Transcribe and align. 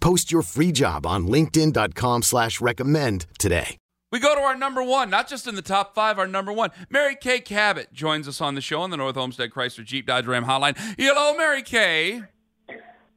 Post 0.00 0.32
your 0.32 0.42
free 0.42 0.72
job 0.72 1.06
on 1.06 1.26
linkedin.com 1.28 2.22
slash 2.22 2.60
recommend 2.60 3.26
today. 3.38 3.76
We 4.12 4.18
go 4.18 4.34
to 4.34 4.40
our 4.40 4.56
number 4.56 4.82
one, 4.82 5.08
not 5.08 5.28
just 5.28 5.46
in 5.46 5.54
the 5.54 5.62
top 5.62 5.94
five, 5.94 6.18
our 6.18 6.26
number 6.26 6.52
one. 6.52 6.70
Mary 6.88 7.14
Kay 7.14 7.38
Cabot 7.40 7.92
joins 7.92 8.26
us 8.26 8.40
on 8.40 8.56
the 8.56 8.60
show 8.60 8.80
on 8.80 8.90
the 8.90 8.96
North 8.96 9.16
Olmsted 9.16 9.52
Chrysler 9.52 9.84
Jeep 9.84 10.06
Dodge 10.06 10.26
Ram 10.26 10.46
hotline. 10.46 10.76
Hello, 10.98 11.36
Mary 11.36 11.62
Kay. 11.62 12.22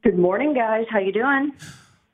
Good 0.04 0.18
morning, 0.18 0.54
guys. 0.54 0.84
How 0.90 1.00
you 1.00 1.12
doing? 1.12 1.52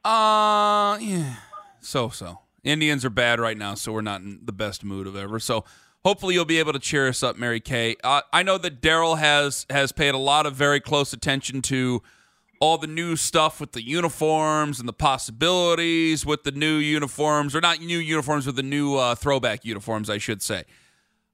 Uh, 0.03 0.97
yeah, 0.99 1.37
so-so. 1.81 2.41
Indians 2.65 3.05
are 3.05 3.11
bad 3.11 3.39
right 3.39 3.59
now, 3.59 3.75
so 3.75 3.93
we're 3.93 4.01
not 4.01 4.23
in 4.23 4.41
the 4.45 4.53
best 4.53 4.83
mood 4.83 5.07
of 5.07 5.15
ever. 5.15 5.39
So 5.39 5.65
hopefully 6.05 6.35
you'll 6.35 6.47
be 6.47 6.59
able 6.59 6.73
to 6.73 6.79
cheer 6.79 7.09
us 7.09 7.23
up, 7.23 7.37
Mary 7.37 7.61
Kay. 7.61 7.97
Uh, 8.03 8.23
I 8.33 8.43
know 8.43 8.57
that 8.57 8.81
Daryl 8.81 9.19
has 9.19 9.67
has 9.69 9.93
paid 9.93 10.15
a 10.15 10.19
lot 10.19 10.47
of 10.47 10.55
very 10.55 10.81
close 10.81 11.13
attention 11.13 11.61
to 11.63 12.03
all 12.61 12.77
the 12.77 12.87
new 12.87 13.17
stuff 13.17 13.59
with 13.59 13.73
the 13.73 13.83
uniforms 13.83 14.79
and 14.79 14.89
the 14.89 14.93
possibilities 14.93 16.27
with 16.27 16.45
the 16.45 16.53
new 16.53 16.77
uniforms, 16.77 17.57
or 17.57 17.61
not 17.61 17.81
new 17.81 17.99
uniforms, 17.99 18.47
with 18.47 18.57
the 18.57 18.63
new 18.63 18.97
uh, 18.97 19.15
throwback 19.15 19.65
uniforms, 19.65 20.11
I 20.11 20.19
should 20.19 20.43
say. 20.43 20.65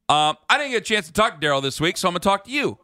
Um, 0.08 0.36
I 0.48 0.56
didn't 0.56 0.70
get 0.70 0.82
a 0.82 0.84
chance 0.84 1.06
to 1.08 1.12
talk 1.12 1.40
to 1.40 1.46
Daryl 1.46 1.60
this 1.60 1.80
week, 1.80 1.96
so 1.96 2.06
I'm 2.06 2.12
going 2.12 2.20
to 2.20 2.24
talk 2.24 2.44
to 2.44 2.50
you. 2.50 2.78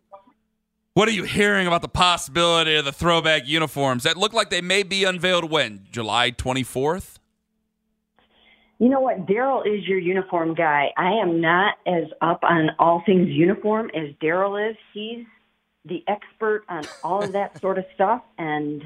What 0.94 1.08
are 1.08 1.12
you 1.12 1.22
hearing 1.22 1.66
about 1.66 1.82
the 1.82 1.88
possibility 1.88 2.74
of 2.74 2.84
the 2.84 2.92
throwback 2.92 3.46
uniforms 3.46 4.02
that 4.02 4.16
look 4.16 4.32
like 4.32 4.50
they 4.50 4.60
may 4.60 4.82
be 4.82 5.04
unveiled 5.04 5.50
when? 5.50 5.86
July 5.90 6.32
24th? 6.32 7.18
You 8.78 8.88
know 8.88 9.00
what? 9.00 9.26
Daryl 9.26 9.64
is 9.64 9.86
your 9.86 10.00
uniform 10.00 10.54
guy. 10.54 10.92
I 10.96 11.12
am 11.12 11.40
not 11.40 11.76
as 11.86 12.04
up 12.20 12.40
on 12.42 12.70
all 12.80 13.02
things 13.06 13.28
uniform 13.28 13.90
as 13.94 14.12
Daryl 14.20 14.70
is. 14.70 14.76
He's 14.92 15.24
the 15.84 16.04
expert 16.06 16.64
on 16.68 16.84
all 17.02 17.22
of 17.22 17.32
that 17.32 17.60
sort 17.60 17.78
of 17.78 17.84
stuff, 17.94 18.22
and 18.38 18.82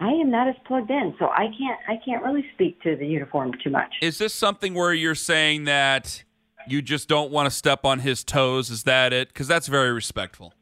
I 0.00 0.08
am 0.08 0.30
not 0.30 0.48
as 0.48 0.54
plugged 0.66 0.90
in, 0.90 1.14
so 1.18 1.26
I 1.26 1.46
can't 1.46 1.80
I 1.88 2.00
can't 2.04 2.22
really 2.22 2.44
speak 2.54 2.80
to 2.82 2.96
the 2.96 3.06
uniform 3.06 3.52
too 3.62 3.70
much. 3.70 3.94
Is 4.02 4.18
this 4.18 4.34
something 4.34 4.74
where 4.74 4.92
you're 4.92 5.14
saying 5.14 5.64
that 5.64 6.24
you 6.68 6.82
just 6.82 7.08
don't 7.08 7.30
want 7.30 7.46
to 7.46 7.50
step 7.50 7.84
on 7.84 8.00
his 8.00 8.22
toes? 8.22 8.70
Is 8.70 8.84
that 8.84 9.12
it? 9.12 9.28
Because 9.28 9.48
that's 9.48 9.66
very 9.66 9.92
respectful. 9.92 10.52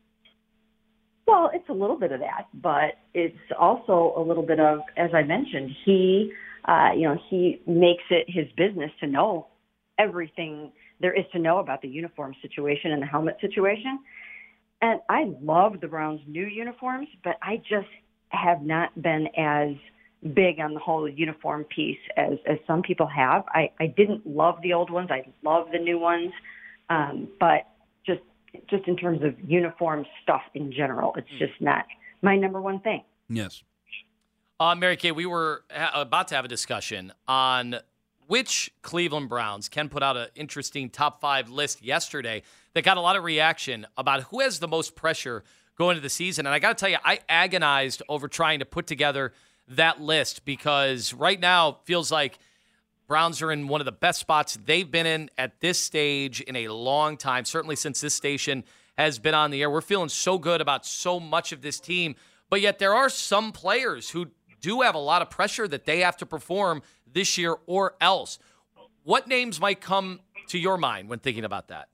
Well, 1.27 1.51
it's 1.53 1.69
a 1.69 1.73
little 1.73 1.97
bit 1.99 2.13
of 2.13 2.21
that, 2.21 2.47
but 2.55 2.99
it's 3.13 3.37
also 3.59 4.15
a 4.17 4.23
little 4.23 4.45
bit 4.45 4.61
of, 4.61 4.79
as 4.97 5.11
I 5.13 5.25
mentioned, 5.25 5.73
he, 5.85 6.33
uh, 6.67 6.91
you 6.95 7.03
know, 7.03 7.19
he 7.29 7.61
makes 7.67 8.05
it 8.11 8.27
his 8.29 8.47
business 8.57 8.93
to 9.01 9.09
know 9.09 9.49
everything 9.99 10.71
there 11.01 11.13
is 11.13 11.25
to 11.33 11.39
know 11.39 11.59
about 11.59 11.83
the 11.83 11.89
uniform 11.89 12.35
situation 12.41 12.93
and 12.93 13.03
the 13.03 13.07
helmet 13.07 13.39
situation. 13.41 13.99
And 14.83 15.01
I 15.09 15.33
love 15.43 15.81
the 15.81 15.89
Browns' 15.89 16.21
new 16.27 16.47
uniforms, 16.47 17.09
but 17.25 17.37
I 17.43 17.57
just 17.57 17.89
have 18.29 18.63
not 18.63 19.01
been 19.01 19.29
as 19.37 19.77
big 20.35 20.59
on 20.61 20.75
the 20.75 20.81
whole 20.81 21.09
uniform 21.09 21.65
piece 21.65 21.99
as 22.17 22.35
as 22.47 22.59
some 22.67 22.83
people 22.83 23.07
have. 23.07 23.45
I 23.49 23.71
I 23.81 23.87
didn't 23.87 24.27
love 24.27 24.61
the 24.63 24.73
old 24.73 24.91
ones. 24.91 25.11
I 25.11 25.27
love 25.43 25.69
the 25.73 25.79
new 25.79 25.99
ones, 25.99 26.33
um, 26.91 27.29
but 27.39 27.69
just 28.05 28.23
just 28.69 28.87
in 28.87 28.97
terms 28.97 29.23
of 29.23 29.35
uniform 29.49 30.05
stuff 30.23 30.43
in 30.55 30.73
general, 30.73 31.15
it's 31.17 31.31
just 31.39 31.61
not 31.61 31.87
my 32.23 32.37
number 32.37 32.61
one 32.61 32.81
thing. 32.81 33.03
Yes. 33.29 33.63
Uh, 34.59 34.75
Mary 34.75 34.97
Kay, 34.97 35.13
we 35.13 35.27
were 35.27 35.65
ha- 35.71 36.01
about 36.01 36.29
to 36.29 36.35
have 36.35 36.45
a 36.45 36.49
discussion 36.49 37.13
on 37.29 37.77
which 38.27 38.73
Cleveland 38.83 39.29
Browns. 39.29 39.69
Ken 39.69 39.89
put 39.89 40.03
out 40.03 40.17
an 40.17 40.29
interesting 40.35 40.91
top 40.91 41.21
five 41.21 41.51
list 41.51 41.83
yesterday 41.83 42.43
that 42.77 42.85
got 42.85 42.99
a 42.99 43.01
lot 43.01 43.17
of 43.17 43.25
reaction 43.25 43.87
about 43.97 44.25
who 44.25 44.41
has 44.41 44.59
the 44.59 44.69
most 44.69 44.95
pressure 44.95 45.43
going 45.79 45.97
into 45.97 46.03
the 46.03 46.11
season. 46.11 46.45
And 46.45 46.55
I 46.55 46.59
got 46.59 46.77
to 46.77 46.81
tell 46.83 46.91
you, 46.91 46.99
I 47.03 47.21
agonized 47.27 48.03
over 48.07 48.29
trying 48.29 48.59
to 48.59 48.67
put 48.67 48.87
together 48.87 49.33
that 49.69 50.03
list 50.03 50.45
because 50.45 51.15
right 51.15 51.41
now 51.41 51.79
feels 51.85 52.13
like 52.13 52.39
Browns 53.09 53.41
are 53.41 53.51
in 53.51 53.69
one 53.69 53.81
of 53.81 53.87
the 53.87 53.93
best 53.93 54.21
spots 54.21 54.59
they've 54.63 54.91
been 54.91 55.07
in 55.07 55.31
at 55.39 55.59
this 55.61 55.79
stage 55.79 56.43
in 56.43 56.55
a 56.55 56.69
long 56.69 57.17
time, 57.17 57.47
certainly 57.47 57.77
since 57.77 58.03
this 58.03 58.13
station 58.13 58.63
has 58.99 59.19
been 59.19 59.33
on 59.33 59.51
the 59.51 59.63
air. 59.63 59.71
We're 59.71 59.81
feeling 59.81 60.11
so 60.11 60.37
good 60.37 60.61
about 60.61 60.85
so 60.85 61.19
much 61.19 61.53
of 61.53 61.63
this 61.63 61.81
team, 61.81 62.15
but 62.51 62.61
yet 62.61 62.79
there 62.79 62.95
are 62.95 63.09
some 63.09 63.53
players 63.53 64.11
who 64.11 64.27
do 64.61 64.83
have 64.83 64.95
a 64.95 64.99
lot 64.99 65.23
of 65.23 65.31
pressure 65.31 65.67
that 65.67 65.87
they 65.87 66.01
have 66.01 66.19
to 66.19 66.27
perform 66.27 66.83
this 67.11 67.39
year 67.39 67.57
or 67.65 67.95
else. 68.03 68.39
What 69.03 69.29
names 69.29 69.59
might 69.59 69.81
come 69.81 70.21
to 70.49 70.59
your 70.59 70.77
mind 70.77 71.09
when 71.09 71.21
thinking 71.21 71.47
about 71.47 71.69
that? 71.69 71.89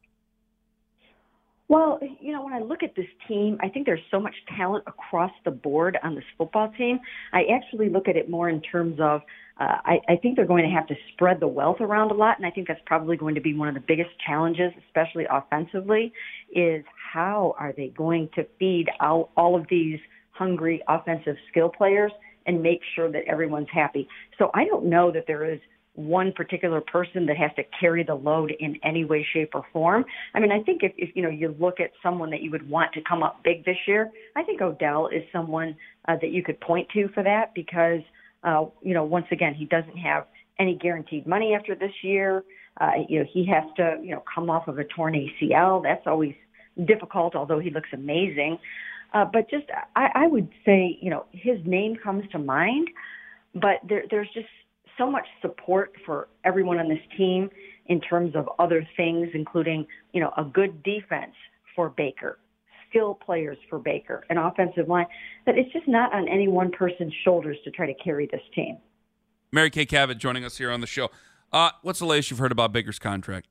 Well, 1.72 1.98
you 2.20 2.34
know, 2.34 2.44
when 2.44 2.52
I 2.52 2.58
look 2.58 2.82
at 2.82 2.94
this 2.94 3.06
team, 3.26 3.56
I 3.62 3.68
think 3.70 3.86
there's 3.86 4.04
so 4.10 4.20
much 4.20 4.34
talent 4.58 4.84
across 4.86 5.30
the 5.46 5.50
board 5.50 5.96
on 6.02 6.14
this 6.14 6.24
football 6.36 6.70
team. 6.76 7.00
I 7.32 7.44
actually 7.44 7.88
look 7.88 8.08
at 8.08 8.16
it 8.16 8.28
more 8.28 8.50
in 8.50 8.60
terms 8.60 8.98
of 9.00 9.22
uh, 9.58 9.76
I, 9.82 9.98
I 10.06 10.16
think 10.16 10.36
they're 10.36 10.44
going 10.44 10.64
to 10.64 10.70
have 10.70 10.86
to 10.88 10.94
spread 11.14 11.40
the 11.40 11.48
wealth 11.48 11.78
around 11.80 12.10
a 12.10 12.14
lot, 12.14 12.36
and 12.36 12.44
I 12.44 12.50
think 12.50 12.68
that's 12.68 12.82
probably 12.84 13.16
going 13.16 13.34
to 13.36 13.40
be 13.40 13.54
one 13.54 13.68
of 13.68 13.74
the 13.74 13.80
biggest 13.88 14.10
challenges, 14.26 14.70
especially 14.86 15.24
offensively, 15.30 16.12
is 16.54 16.84
how 17.10 17.54
are 17.58 17.72
they 17.74 17.88
going 17.88 18.28
to 18.34 18.46
feed 18.58 18.90
all, 19.00 19.30
all 19.34 19.58
of 19.58 19.64
these 19.70 19.98
hungry 20.32 20.82
offensive 20.88 21.36
skill 21.50 21.70
players 21.70 22.12
and 22.44 22.62
make 22.62 22.80
sure 22.94 23.10
that 23.10 23.22
everyone's 23.26 23.68
happy. 23.72 24.06
So 24.38 24.50
I 24.52 24.66
don't 24.66 24.90
know 24.90 25.10
that 25.10 25.24
there 25.26 25.50
is 25.50 25.60
one 25.94 26.32
particular 26.32 26.80
person 26.80 27.26
that 27.26 27.36
has 27.36 27.50
to 27.56 27.62
carry 27.78 28.02
the 28.02 28.14
load 28.14 28.52
in 28.58 28.78
any 28.82 29.04
way, 29.04 29.26
shape, 29.32 29.50
or 29.54 29.64
form. 29.72 30.04
I 30.34 30.40
mean, 30.40 30.50
I 30.50 30.62
think 30.62 30.82
if, 30.82 30.92
if 30.96 31.14
you 31.14 31.22
know 31.22 31.28
you 31.28 31.54
look 31.58 31.80
at 31.80 31.90
someone 32.02 32.30
that 32.30 32.42
you 32.42 32.50
would 32.50 32.68
want 32.68 32.92
to 32.94 33.00
come 33.06 33.22
up 33.22 33.42
big 33.44 33.64
this 33.64 33.76
year, 33.86 34.10
I 34.34 34.42
think 34.42 34.62
Odell 34.62 35.08
is 35.08 35.22
someone 35.32 35.76
uh, 36.08 36.16
that 36.20 36.30
you 36.30 36.42
could 36.42 36.60
point 36.60 36.88
to 36.94 37.08
for 37.08 37.22
that 37.22 37.52
because 37.54 38.00
uh, 38.42 38.64
you 38.80 38.94
know 38.94 39.04
once 39.04 39.26
again 39.30 39.54
he 39.54 39.66
doesn't 39.66 39.96
have 39.98 40.26
any 40.58 40.76
guaranteed 40.76 41.26
money 41.26 41.54
after 41.54 41.74
this 41.74 41.92
year. 42.02 42.44
Uh, 42.80 42.92
you 43.08 43.20
know 43.20 43.26
he 43.30 43.46
has 43.46 43.64
to 43.76 43.98
you 44.02 44.12
know 44.12 44.22
come 44.34 44.48
off 44.48 44.68
of 44.68 44.78
a 44.78 44.84
torn 44.84 45.14
ACL. 45.14 45.82
That's 45.82 46.06
always 46.06 46.34
difficult, 46.86 47.36
although 47.36 47.58
he 47.58 47.70
looks 47.70 47.90
amazing. 47.92 48.58
Uh, 49.12 49.26
but 49.30 49.50
just 49.50 49.66
I, 49.94 50.08
I 50.14 50.26
would 50.26 50.48
say 50.64 50.98
you 51.02 51.10
know 51.10 51.26
his 51.32 51.58
name 51.66 51.96
comes 52.02 52.24
to 52.32 52.38
mind, 52.38 52.88
but 53.52 53.76
there, 53.86 54.04
there's 54.10 54.28
just 54.32 54.48
so 54.98 55.10
much 55.10 55.26
support 55.40 55.92
for 56.04 56.28
everyone 56.44 56.78
on 56.78 56.88
this 56.88 57.00
team 57.16 57.50
in 57.86 58.00
terms 58.00 58.34
of 58.34 58.48
other 58.58 58.86
things, 58.96 59.28
including, 59.34 59.86
you 60.12 60.20
know, 60.20 60.32
a 60.36 60.44
good 60.44 60.82
defense 60.82 61.34
for 61.74 61.90
Baker, 61.90 62.38
skill 62.88 63.14
players 63.14 63.58
for 63.68 63.78
Baker, 63.78 64.24
an 64.30 64.38
offensive 64.38 64.88
line, 64.88 65.06
that 65.46 65.56
it's 65.56 65.72
just 65.72 65.88
not 65.88 66.12
on 66.14 66.28
any 66.28 66.48
one 66.48 66.70
person's 66.70 67.12
shoulders 67.24 67.56
to 67.64 67.70
try 67.70 67.86
to 67.86 67.94
carry 67.94 68.28
this 68.30 68.42
team. 68.54 68.78
Mary 69.50 69.70
Kay 69.70 69.86
Cabot 69.86 70.18
joining 70.18 70.44
us 70.44 70.58
here 70.58 70.70
on 70.70 70.80
the 70.80 70.86
show. 70.86 71.10
Uh, 71.52 71.70
what's 71.82 71.98
the 71.98 72.06
latest 72.06 72.30
you've 72.30 72.38
heard 72.38 72.52
about 72.52 72.72
Baker's 72.72 72.98
contract? 72.98 73.48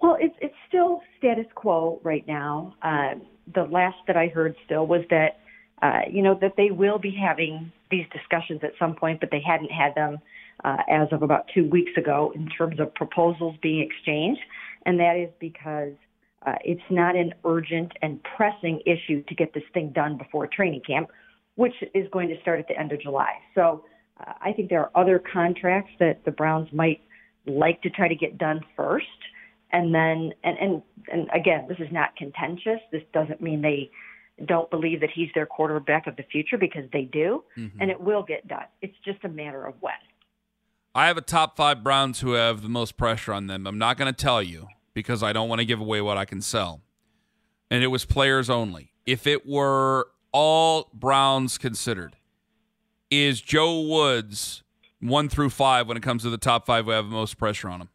Well, 0.00 0.16
it's 0.20 0.34
it's 0.40 0.54
still 0.68 1.00
status 1.16 1.46
quo 1.54 2.00
right 2.04 2.26
now. 2.26 2.74
Uh, 2.82 3.14
the 3.54 3.64
last 3.64 3.96
that 4.06 4.16
I 4.16 4.28
heard 4.28 4.54
still 4.64 4.86
was 4.86 5.02
that 5.10 5.40
uh, 5.82 6.00
you 6.10 6.22
know, 6.22 6.36
that 6.40 6.54
they 6.56 6.70
will 6.70 6.98
be 6.98 7.10
having 7.10 7.72
these 7.90 8.06
discussions 8.12 8.60
at 8.62 8.72
some 8.78 8.94
point, 8.94 9.20
but 9.20 9.30
they 9.30 9.40
hadn't 9.40 9.70
had 9.70 9.94
them 9.94 10.18
uh, 10.64 10.78
as 10.88 11.08
of 11.12 11.22
about 11.22 11.46
two 11.54 11.68
weeks 11.68 11.92
ago 11.96 12.32
in 12.34 12.48
terms 12.48 12.80
of 12.80 12.92
proposals 12.94 13.56
being 13.62 13.80
exchanged. 13.80 14.40
And 14.86 14.98
that 15.00 15.16
is 15.16 15.30
because 15.38 15.92
uh, 16.46 16.54
it's 16.64 16.82
not 16.90 17.16
an 17.16 17.34
urgent 17.44 17.92
and 18.02 18.20
pressing 18.36 18.80
issue 18.86 19.22
to 19.24 19.34
get 19.34 19.54
this 19.54 19.62
thing 19.74 19.90
done 19.90 20.16
before 20.16 20.46
training 20.46 20.82
camp, 20.86 21.10
which 21.56 21.74
is 21.94 22.06
going 22.12 22.28
to 22.28 22.40
start 22.40 22.58
at 22.58 22.68
the 22.68 22.78
end 22.78 22.92
of 22.92 23.00
July. 23.00 23.30
So 23.54 23.84
uh, 24.20 24.32
I 24.40 24.52
think 24.52 24.70
there 24.70 24.80
are 24.80 24.90
other 24.94 25.22
contracts 25.32 25.92
that 26.00 26.24
the 26.24 26.30
Browns 26.30 26.68
might 26.72 27.00
like 27.46 27.82
to 27.82 27.90
try 27.90 28.08
to 28.08 28.14
get 28.14 28.38
done 28.38 28.60
first. 28.76 29.06
And 29.70 29.94
then, 29.94 30.32
and, 30.44 30.58
and, 30.58 30.82
and 31.12 31.28
again, 31.32 31.66
this 31.68 31.78
is 31.78 31.92
not 31.92 32.16
contentious. 32.16 32.80
This 32.90 33.02
doesn't 33.12 33.40
mean 33.40 33.60
they 33.60 33.90
don't 34.46 34.70
believe 34.70 35.00
that 35.00 35.10
he's 35.14 35.28
their 35.34 35.46
quarterback 35.46 36.06
of 36.06 36.16
the 36.16 36.22
future 36.24 36.58
because 36.58 36.84
they 36.92 37.02
do, 37.02 37.44
Mm-hmm. 37.56 37.80
and 37.80 37.90
it 37.90 38.00
will 38.00 38.22
get 38.22 38.46
done. 38.48 38.64
It's 38.82 38.96
just 39.04 39.24
a 39.24 39.28
matter 39.28 39.64
of 39.66 39.74
when. 39.80 39.94
I 40.94 41.06
have 41.06 41.16
a 41.16 41.22
top 41.22 41.56
five 41.56 41.82
Browns 41.84 42.20
who 42.20 42.32
have 42.32 42.62
the 42.62 42.68
most 42.68 42.96
pressure 42.96 43.32
on 43.32 43.46
them. 43.46 43.66
I'm 43.66 43.78
not 43.78 43.96
going 43.96 44.12
to 44.12 44.16
tell 44.24 44.42
you 44.42 44.66
because 44.94 45.22
I 45.22 45.32
don't 45.32 45.48
want 45.48 45.60
to 45.60 45.64
give 45.64 45.80
away 45.80 46.00
what 46.00 46.16
I 46.16 46.24
can 46.24 46.40
sell. 46.40 46.80
And 47.70 47.84
it 47.84 47.88
was 47.88 48.04
players 48.04 48.48
only. 48.50 48.92
If 49.06 49.26
it 49.26 49.46
were 49.46 50.08
all 50.32 50.88
Browns 50.92 51.58
considered, 51.58 52.16
is 53.10 53.40
Joe 53.40 53.80
Woods 53.80 54.62
one 55.00 55.28
through 55.28 55.50
five 55.50 55.86
when 55.86 55.96
it 55.96 56.02
comes 56.02 56.22
to 56.22 56.30
the 56.30 56.38
top 56.38 56.66
five 56.66 56.86
who 56.86 56.90
have 56.90 57.04
the 57.04 57.10
most 57.12 57.38
pressure 57.38 57.68
on 57.68 57.82
him? 57.82 57.88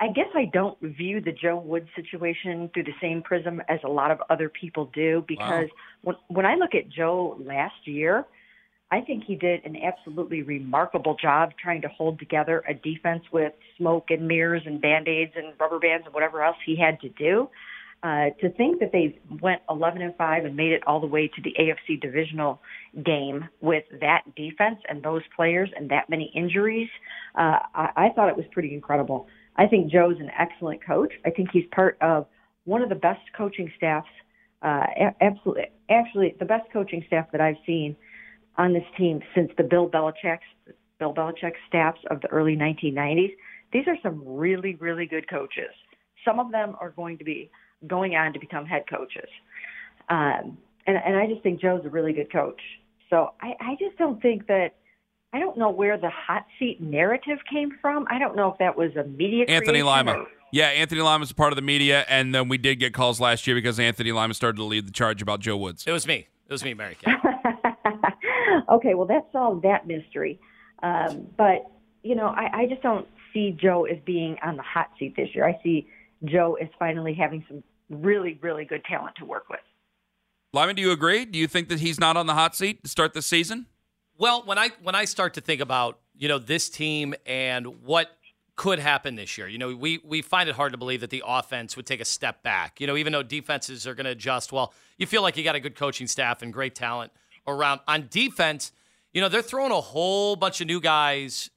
I 0.00 0.08
guess 0.08 0.28
I 0.34 0.46
don't 0.46 0.80
view 0.80 1.20
the 1.20 1.32
Joe 1.32 1.58
Wood 1.58 1.86
situation 1.94 2.70
through 2.72 2.84
the 2.84 2.94
same 3.02 3.22
prism 3.22 3.60
as 3.68 3.80
a 3.84 3.88
lot 3.88 4.10
of 4.10 4.18
other 4.30 4.48
people 4.48 4.90
do 4.94 5.22
because 5.28 5.66
when 6.02 6.16
when 6.28 6.46
I 6.46 6.54
look 6.54 6.74
at 6.74 6.88
Joe 6.88 7.38
last 7.38 7.86
year, 7.86 8.24
I 8.90 9.02
think 9.02 9.24
he 9.24 9.36
did 9.36 9.64
an 9.66 9.76
absolutely 9.76 10.42
remarkable 10.42 11.16
job 11.20 11.50
trying 11.62 11.82
to 11.82 11.88
hold 11.88 12.18
together 12.18 12.64
a 12.66 12.72
defense 12.72 13.24
with 13.30 13.52
smoke 13.76 14.06
and 14.08 14.26
mirrors 14.26 14.62
and 14.64 14.80
band-aids 14.80 15.32
and 15.36 15.52
rubber 15.60 15.78
bands 15.78 16.06
and 16.06 16.14
whatever 16.14 16.42
else 16.42 16.56
he 16.64 16.76
had 16.76 16.98
to 17.00 17.10
do. 17.10 17.50
Uh, 18.02 18.30
to 18.40 18.48
think 18.56 18.80
that 18.80 18.92
they 18.92 19.18
went 19.42 19.60
11 19.68 20.00
and 20.00 20.16
5 20.16 20.46
and 20.46 20.56
made 20.56 20.72
it 20.72 20.82
all 20.86 21.00
the 21.00 21.06
way 21.06 21.28
to 21.28 21.42
the 21.42 21.54
AFC 21.60 22.00
divisional 22.00 22.62
game 23.04 23.46
with 23.60 23.84
that 24.00 24.22
defense 24.34 24.78
and 24.88 25.02
those 25.02 25.20
players 25.36 25.68
and 25.76 25.90
that 25.90 26.08
many 26.08 26.32
injuries, 26.34 26.88
uh, 27.34 27.58
I, 27.74 27.90
I 27.96 28.08
thought 28.16 28.30
it 28.30 28.38
was 28.38 28.46
pretty 28.52 28.72
incredible. 28.72 29.28
I 29.60 29.66
think 29.66 29.92
Joe's 29.92 30.18
an 30.18 30.30
excellent 30.38 30.84
coach. 30.84 31.12
I 31.26 31.30
think 31.30 31.50
he's 31.52 31.66
part 31.70 31.98
of 32.00 32.26
one 32.64 32.82
of 32.82 32.88
the 32.88 32.94
best 32.94 33.20
coaching 33.36 33.70
staffs, 33.76 34.08
uh, 34.62 34.84
absolutely, 35.20 35.64
actually 35.90 36.34
the 36.38 36.46
best 36.46 36.72
coaching 36.72 37.04
staff 37.06 37.26
that 37.32 37.42
I've 37.42 37.58
seen 37.66 37.94
on 38.56 38.72
this 38.72 38.84
team 38.96 39.20
since 39.34 39.50
the 39.58 39.62
Bill 39.62 39.86
Belichick 39.88 40.38
Bill 40.98 41.12
Belichick 41.12 41.52
staffs 41.68 42.00
of 42.10 42.22
the 42.22 42.28
early 42.28 42.56
1990s. 42.56 43.32
These 43.70 43.84
are 43.86 43.96
some 44.02 44.22
really, 44.24 44.76
really 44.76 45.04
good 45.04 45.28
coaches. 45.28 45.70
Some 46.24 46.40
of 46.40 46.52
them 46.52 46.74
are 46.80 46.90
going 46.90 47.18
to 47.18 47.24
be 47.24 47.50
going 47.86 48.14
on 48.14 48.32
to 48.32 48.40
become 48.40 48.64
head 48.64 48.84
coaches. 48.88 49.28
Um, 50.08 50.56
and, 50.86 50.96
and 51.04 51.16
I 51.16 51.26
just 51.26 51.42
think 51.42 51.60
Joe's 51.60 51.84
a 51.84 51.90
really 51.90 52.14
good 52.14 52.32
coach. 52.32 52.60
So 53.10 53.34
I, 53.42 53.54
I 53.60 53.76
just 53.78 53.98
don't 53.98 54.20
think 54.22 54.46
that, 54.46 54.76
I 55.32 55.38
don't 55.38 55.56
know 55.56 55.70
where 55.70 55.96
the 55.96 56.10
hot 56.10 56.44
seat 56.58 56.80
narrative 56.80 57.38
came 57.50 57.70
from. 57.80 58.06
I 58.10 58.18
don't 58.18 58.34
know 58.34 58.50
if 58.50 58.58
that 58.58 58.76
was 58.76 58.94
a 58.96 59.04
media 59.04 59.44
Anthony 59.48 59.80
creation 59.82 59.86
Lima. 59.86 60.12
or- 60.12 60.26
Yeah, 60.52 60.66
Anthony 60.66 61.00
Lima 61.02 61.22
is 61.22 61.30
a 61.30 61.34
part 61.34 61.52
of 61.52 61.56
the 61.56 61.62
media, 61.62 62.04
and 62.08 62.34
then 62.34 62.48
we 62.48 62.58
did 62.58 62.76
get 62.76 62.92
calls 62.92 63.20
last 63.20 63.46
year 63.46 63.54
because 63.54 63.78
Anthony 63.78 64.10
Lima 64.12 64.34
started 64.34 64.56
to 64.56 64.64
lead 64.64 64.86
the 64.88 64.92
charge 64.92 65.22
about 65.22 65.40
Joe 65.40 65.56
Woods. 65.56 65.84
It 65.86 65.92
was 65.92 66.06
me. 66.06 66.26
It 66.48 66.52
was 66.52 66.64
me, 66.64 66.74
Mary 66.74 66.96
Kay. 67.00 67.12
okay, 68.68 68.94
well, 68.94 69.06
that 69.06 69.28
solved 69.32 69.62
that 69.62 69.86
mystery. 69.86 70.40
Um, 70.82 71.28
but, 71.36 71.70
you 72.02 72.16
know, 72.16 72.26
I, 72.26 72.62
I 72.62 72.66
just 72.66 72.82
don't 72.82 73.06
see 73.32 73.52
Joe 73.52 73.84
as 73.84 73.98
being 74.04 74.36
on 74.42 74.56
the 74.56 74.62
hot 74.62 74.90
seat 74.98 75.14
this 75.16 75.28
year. 75.34 75.46
I 75.46 75.60
see 75.62 75.86
Joe 76.24 76.56
as 76.60 76.68
finally 76.78 77.14
having 77.14 77.44
some 77.46 77.62
really, 77.88 78.38
really 78.42 78.64
good 78.64 78.84
talent 78.84 79.14
to 79.18 79.24
work 79.24 79.48
with. 79.48 79.60
Lima, 80.52 80.74
do 80.74 80.82
you 80.82 80.90
agree? 80.90 81.24
Do 81.24 81.38
you 81.38 81.46
think 81.46 81.68
that 81.68 81.78
he's 81.78 82.00
not 82.00 82.16
on 82.16 82.26
the 82.26 82.34
hot 82.34 82.56
seat 82.56 82.82
to 82.82 82.90
start 82.90 83.14
the 83.14 83.22
season? 83.22 83.66
Well, 84.20 84.42
when 84.44 84.58
I 84.58 84.68
when 84.82 84.94
I 84.94 85.06
start 85.06 85.32
to 85.34 85.40
think 85.40 85.62
about 85.62 85.98
you 86.14 86.28
know 86.28 86.38
this 86.38 86.68
team 86.68 87.14
and 87.24 87.82
what 87.82 88.18
could 88.54 88.78
happen 88.78 89.14
this 89.14 89.38
year, 89.38 89.48
you 89.48 89.56
know 89.56 89.74
we 89.74 89.98
we 90.04 90.20
find 90.20 90.46
it 90.50 90.54
hard 90.54 90.72
to 90.72 90.78
believe 90.78 91.00
that 91.00 91.08
the 91.08 91.22
offense 91.26 91.74
would 91.74 91.86
take 91.86 92.02
a 92.02 92.04
step 92.04 92.42
back. 92.42 92.82
You 92.82 92.86
know, 92.86 92.98
even 92.98 93.14
though 93.14 93.22
defenses 93.22 93.86
are 93.86 93.94
going 93.94 94.04
to 94.04 94.10
adjust, 94.10 94.52
well, 94.52 94.74
you 94.98 95.06
feel 95.06 95.22
like 95.22 95.38
you 95.38 95.42
got 95.42 95.54
a 95.54 95.60
good 95.60 95.74
coaching 95.74 96.06
staff 96.06 96.42
and 96.42 96.52
great 96.52 96.74
talent 96.74 97.12
around 97.46 97.80
on 97.88 98.08
defense. 98.10 98.72
You 99.14 99.22
know, 99.22 99.30
they're 99.30 99.40
throwing 99.40 99.72
a 99.72 99.80
whole 99.80 100.36
bunch 100.36 100.60
of 100.60 100.66
new 100.66 100.82
guys 100.82 101.48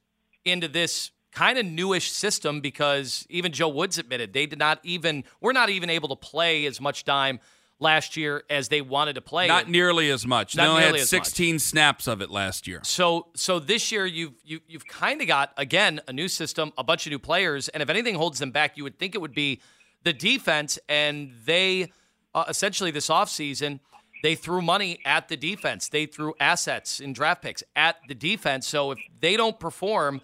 into 0.46 0.66
this 0.66 1.10
kind 1.32 1.58
of 1.58 1.66
newish 1.66 2.12
system 2.12 2.62
because 2.62 3.26
even 3.28 3.52
Joe 3.52 3.68
Woods 3.68 3.98
admitted 3.98 4.32
they 4.32 4.46
did 4.46 4.58
not 4.58 4.78
even 4.84 5.24
we're 5.42 5.52
not 5.52 5.68
even 5.68 5.90
able 5.90 6.08
to 6.08 6.16
play 6.16 6.64
as 6.64 6.80
much 6.80 7.04
time 7.04 7.40
last 7.80 8.16
year 8.16 8.44
as 8.48 8.68
they 8.68 8.80
wanted 8.80 9.14
to 9.14 9.20
play. 9.20 9.46
Not 9.46 9.68
nearly 9.68 10.10
as 10.10 10.26
much. 10.26 10.56
Not 10.56 10.64
they 10.64 10.68
only 10.68 10.82
had 10.82 10.94
as 10.94 11.12
much. 11.12 11.24
16 11.24 11.58
snaps 11.58 12.06
of 12.06 12.20
it 12.20 12.30
last 12.30 12.66
year. 12.66 12.80
So 12.84 13.28
so 13.34 13.58
this 13.58 13.90
year 13.92 14.06
you've 14.06 14.34
you, 14.44 14.60
you've 14.66 14.86
kind 14.86 15.20
of 15.20 15.26
got 15.26 15.52
again 15.56 16.00
a 16.08 16.12
new 16.12 16.28
system, 16.28 16.72
a 16.78 16.84
bunch 16.84 17.06
of 17.06 17.10
new 17.10 17.18
players, 17.18 17.68
and 17.68 17.82
if 17.82 17.90
anything 17.90 18.14
holds 18.14 18.38
them 18.38 18.50
back, 18.50 18.76
you 18.76 18.84
would 18.84 18.98
think 18.98 19.14
it 19.14 19.20
would 19.20 19.34
be 19.34 19.60
the 20.02 20.12
defense. 20.12 20.78
And 20.88 21.32
they 21.44 21.92
uh, 22.34 22.44
essentially 22.48 22.90
this 22.90 23.08
offseason, 23.08 23.80
they 24.22 24.34
threw 24.34 24.62
money 24.62 24.98
at 25.04 25.28
the 25.28 25.36
defense. 25.36 25.88
They 25.88 26.06
threw 26.06 26.34
assets 26.40 27.00
in 27.00 27.12
draft 27.12 27.42
picks 27.42 27.62
at 27.76 27.96
the 28.08 28.14
defense. 28.14 28.66
So 28.66 28.92
if 28.92 28.98
they 29.20 29.36
don't 29.36 29.58
perform, 29.60 30.20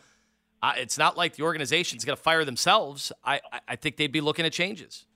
uh, 0.62 0.72
it's 0.76 0.98
not 0.98 1.16
like 1.16 1.36
the 1.36 1.42
organization's 1.42 2.04
going 2.04 2.16
to 2.16 2.22
fire 2.22 2.44
themselves. 2.44 3.12
I 3.24 3.40
I 3.68 3.76
think 3.76 3.96
they'd 3.96 4.12
be 4.12 4.20
looking 4.20 4.46
at 4.46 4.52
changes. 4.52 5.06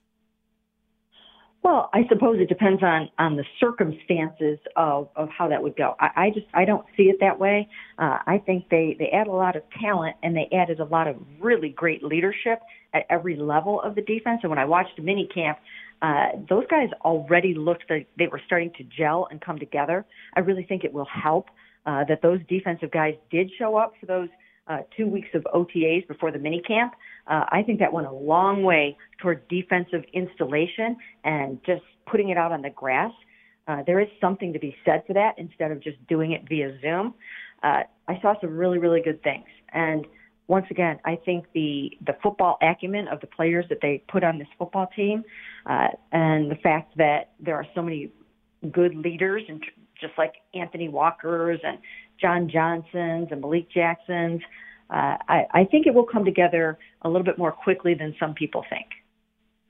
Well, 1.65 1.89
I 1.95 2.01
suppose 2.09 2.37
it 2.39 2.47
depends 2.47 2.83
on 2.83 3.09
on 3.17 3.37
the 3.37 3.43
circumstances 3.59 4.59
of 4.75 5.09
of 5.15 5.29
how 5.35 5.47
that 5.47 5.63
would 5.63 5.75
go. 5.75 5.95
I, 5.99 6.27
I 6.27 6.29
just 6.29 6.45
I 6.53 6.63
don't 6.63 6.85
see 6.95 7.05
it 7.05 7.17
that 7.21 7.39
way. 7.39 7.67
Uh, 7.97 8.19
I 8.27 8.37
think 8.45 8.69
they 8.69 8.95
they 8.99 9.09
add 9.09 9.25
a 9.25 9.31
lot 9.31 9.55
of 9.55 9.63
talent 9.81 10.15
and 10.21 10.35
they 10.35 10.47
added 10.55 10.79
a 10.79 10.85
lot 10.85 11.07
of 11.07 11.15
really 11.41 11.69
great 11.69 12.03
leadership 12.03 12.59
at 12.93 13.07
every 13.09 13.35
level 13.35 13.81
of 13.81 13.95
the 13.95 14.03
defense. 14.03 14.41
And 14.43 14.51
when 14.51 14.59
I 14.59 14.65
watched 14.65 15.01
mini 15.01 15.27
camp, 15.33 15.57
uh, 16.03 16.37
those 16.47 16.65
guys 16.69 16.89
already 17.03 17.55
looked 17.55 17.85
like 17.89 18.07
they 18.15 18.27
were 18.27 18.41
starting 18.45 18.71
to 18.77 18.83
gel 18.83 19.27
and 19.31 19.41
come 19.41 19.57
together. 19.57 20.05
I 20.35 20.41
really 20.41 20.65
think 20.65 20.83
it 20.83 20.93
will 20.93 21.07
help 21.11 21.47
uh, 21.87 22.03
that 22.07 22.21
those 22.21 22.41
defensive 22.47 22.91
guys 22.91 23.15
did 23.31 23.49
show 23.57 23.75
up 23.75 23.93
for 23.99 24.05
those 24.05 24.29
uh, 24.67 24.79
two 24.95 25.07
weeks 25.07 25.29
of 25.33 25.43
OTAs 25.53 26.07
before 26.07 26.31
the 26.31 26.39
mini 26.39 26.61
camp. 26.61 26.93
Uh, 27.27 27.45
I 27.49 27.63
think 27.63 27.79
that 27.79 27.91
went 27.91 28.07
a 28.07 28.11
long 28.11 28.63
way 28.63 28.97
toward 29.19 29.47
defensive 29.47 30.03
installation 30.13 30.97
and 31.23 31.59
just 31.65 31.83
putting 32.05 32.29
it 32.29 32.37
out 32.37 32.51
on 32.51 32.61
the 32.61 32.69
grass. 32.69 33.11
Uh, 33.67 33.83
there 33.85 33.99
is 33.99 34.07
something 34.21 34.53
to 34.53 34.59
be 34.59 34.75
said 34.85 35.03
for 35.07 35.13
that 35.13 35.33
instead 35.37 35.71
of 35.71 35.81
just 35.81 35.97
doing 36.07 36.31
it 36.33 36.47
via 36.47 36.77
Zoom. 36.81 37.13
Uh, 37.63 37.81
I 38.07 38.19
saw 38.21 38.39
some 38.39 38.55
really, 38.55 38.77
really 38.77 39.01
good 39.01 39.21
things. 39.23 39.47
And 39.73 40.05
once 40.47 40.67
again, 40.69 40.99
I 41.05 41.15
think 41.25 41.45
the 41.53 41.97
the 42.05 42.15
football 42.21 42.57
acumen 42.61 43.07
of 43.07 43.19
the 43.21 43.27
players 43.27 43.65
that 43.69 43.79
they 43.81 44.03
put 44.07 44.23
on 44.23 44.37
this 44.37 44.47
football 44.59 44.87
team, 44.95 45.23
uh, 45.65 45.87
and 46.11 46.51
the 46.51 46.55
fact 46.55 46.95
that 46.97 47.31
there 47.39 47.55
are 47.55 47.65
so 47.73 47.81
many 47.81 48.11
good 48.71 48.95
leaders, 48.95 49.41
and 49.47 49.63
just 49.99 50.13
like 50.17 50.33
Anthony 50.53 50.89
Walker's 50.89 51.59
and 51.63 51.79
John 52.19 52.49
Johnson's 52.49 53.27
and 53.31 53.41
Malik 53.41 53.69
Jackson's, 53.71 54.41
uh, 54.89 55.17
I, 55.27 55.45
I 55.51 55.63
think 55.65 55.87
it 55.87 55.93
will 55.93 56.05
come 56.05 56.25
together 56.25 56.77
a 57.01 57.09
little 57.09 57.23
bit 57.23 57.37
more 57.37 57.51
quickly 57.51 57.93
than 57.93 58.15
some 58.19 58.33
people 58.33 58.63
think. 58.69 58.85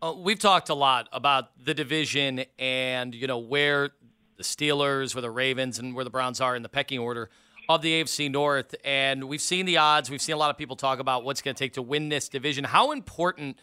Uh, 0.02 0.14
we've 0.18 0.40
talked 0.40 0.70
a 0.70 0.74
lot 0.74 1.08
about 1.12 1.50
the 1.64 1.74
division 1.74 2.44
and 2.60 3.16
you 3.16 3.28
know 3.28 3.38
where 3.38 3.92
the 4.38 4.44
Steelers, 4.44 5.16
where 5.16 5.22
the 5.22 5.32
Ravens, 5.32 5.80
and 5.80 5.96
where 5.96 6.04
the 6.04 6.10
Browns 6.10 6.42
are 6.42 6.56
in 6.56 6.64
the 6.64 6.70
pecking 6.70 7.00
order 7.00 7.30
of 7.70 7.82
the 7.82 8.04
AFC 8.04 8.30
North. 8.30 8.76
And 8.84 9.26
we've 9.26 9.42
seen 9.42 9.66
the 9.66 9.78
odds. 9.78 10.10
We've 10.10 10.22
seen 10.22 10.36
a 10.36 10.38
lot 10.38 10.50
of 10.50 10.58
people 10.58 10.76
talk 10.76 11.00
about 11.00 11.24
what's 11.24 11.42
going 11.42 11.56
to 11.56 11.60
take 11.60 11.74
to 11.74 11.82
win 11.82 12.10
this 12.10 12.30
division. 12.30 12.64
How 12.66 12.92
important 12.92 13.58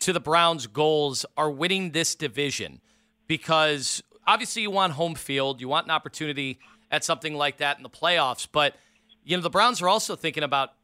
to 0.00 0.12
the 0.12 0.20
Browns' 0.20 0.66
goals 0.66 1.24
are 1.36 1.50
winning 1.50 1.92
this 1.92 2.14
division? 2.14 2.80
Because 3.26 4.02
obviously 4.28 4.62
you 4.62 4.70
want 4.70 4.92
home 4.92 5.16
field, 5.16 5.60
you 5.60 5.66
want 5.66 5.86
an 5.86 5.90
opportunity 5.90 6.60
at 6.92 7.02
something 7.02 7.34
like 7.34 7.56
that 7.56 7.78
in 7.78 7.82
the 7.82 7.90
playoffs. 7.90 8.46
But 8.50 8.76
you 9.24 9.36
know 9.36 9.42
the 9.42 9.50
Browns 9.50 9.82
are 9.82 9.88
also 9.88 10.14
thinking 10.14 10.44
about 10.44 10.74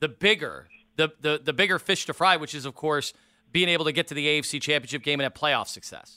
the 0.00 0.08
bigger, 0.08 0.68
the 0.96 1.12
the 1.20 1.40
the 1.42 1.52
bigger 1.52 1.78
fish 1.78 2.06
to 2.06 2.14
fry, 2.14 2.36
which 2.36 2.54
is 2.54 2.64
of 2.64 2.74
course 2.74 3.12
being 3.52 3.68
able 3.68 3.84
to 3.84 3.92
get 3.92 4.08
to 4.08 4.14
the 4.14 4.26
AFC 4.26 4.62
Championship 4.62 5.02
game 5.02 5.20
and 5.20 5.24
have 5.24 5.34
playoff 5.34 5.68
success. 5.68 6.16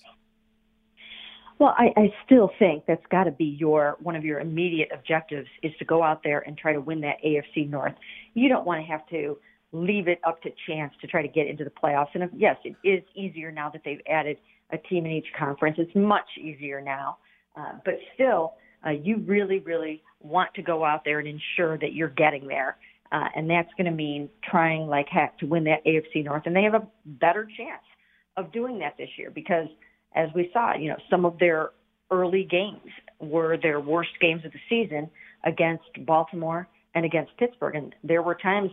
Well, 1.59 1.73
I, 1.75 1.91
I 1.97 2.13
still 2.23 2.51
think 2.59 2.85
that's 2.85 3.05
got 3.09 3.23
to 3.23 3.31
be 3.31 3.45
your 3.45 3.97
one 3.99 4.15
of 4.15 4.23
your 4.23 4.39
immediate 4.39 4.89
objectives 4.93 5.47
is 5.63 5.73
to 5.79 5.85
go 5.85 6.03
out 6.03 6.21
there 6.23 6.39
and 6.39 6.57
try 6.57 6.73
to 6.73 6.79
win 6.79 7.01
that 7.01 7.17
AFC 7.25 7.67
North. 7.69 7.95
You 8.35 8.47
don't 8.47 8.65
want 8.65 8.85
to 8.85 8.91
have 8.91 9.07
to 9.09 9.37
leave 9.71 10.07
it 10.07 10.19
up 10.25 10.41
to 10.43 10.49
chance 10.67 10.93
to 11.01 11.07
try 11.07 11.21
to 11.21 11.27
get 11.27 11.47
into 11.47 11.63
the 11.63 11.71
playoffs. 11.71 12.09
And 12.13 12.23
if, 12.23 12.29
yes, 12.33 12.57
it 12.63 12.75
is 12.87 13.03
easier 13.15 13.51
now 13.51 13.69
that 13.71 13.81
they've 13.83 14.01
added 14.07 14.37
a 14.71 14.77
team 14.77 15.05
in 15.05 15.11
each 15.11 15.27
conference. 15.37 15.77
It's 15.79 15.95
much 15.95 16.27
easier 16.39 16.81
now, 16.81 17.17
uh, 17.55 17.73
but 17.85 17.95
still, 18.13 18.53
uh, 18.85 18.91
you 18.91 19.17
really, 19.25 19.59
really 19.59 20.03
want 20.21 20.53
to 20.55 20.61
go 20.61 20.83
out 20.85 21.03
there 21.05 21.19
and 21.19 21.27
ensure 21.27 21.77
that 21.77 21.93
you're 21.93 22.09
getting 22.09 22.47
there. 22.47 22.77
Uh, 23.11 23.25
and 23.35 23.49
that's 23.49 23.69
going 23.77 23.85
to 23.85 23.95
mean 23.95 24.29
trying 24.43 24.87
like 24.87 25.07
heck 25.07 25.37
to 25.39 25.45
win 25.45 25.63
that 25.63 25.85
AFC 25.85 26.25
North. 26.25 26.43
And 26.45 26.55
they 26.55 26.63
have 26.63 26.73
a 26.73 26.87
better 27.05 27.47
chance 27.57 27.83
of 28.35 28.51
doing 28.51 28.79
that 28.79 28.95
this 28.97 29.09
year 29.17 29.31
because, 29.31 29.67
as 30.13 30.29
we 30.35 30.49
saw, 30.53 30.75
you 30.75 30.89
know, 30.89 30.97
some 31.09 31.25
of 31.25 31.39
their 31.39 31.71
early 32.11 32.43
games 32.43 32.91
were 33.19 33.57
their 33.57 33.79
worst 33.79 34.11
games 34.21 34.43
of 34.45 34.51
the 34.51 34.59
season 34.69 35.09
against 35.45 35.83
Baltimore 36.05 36.67
and 36.95 37.05
against 37.05 37.35
Pittsburgh. 37.37 37.75
And 37.75 37.95
there 38.03 38.21
were 38.21 38.35
times 38.35 38.71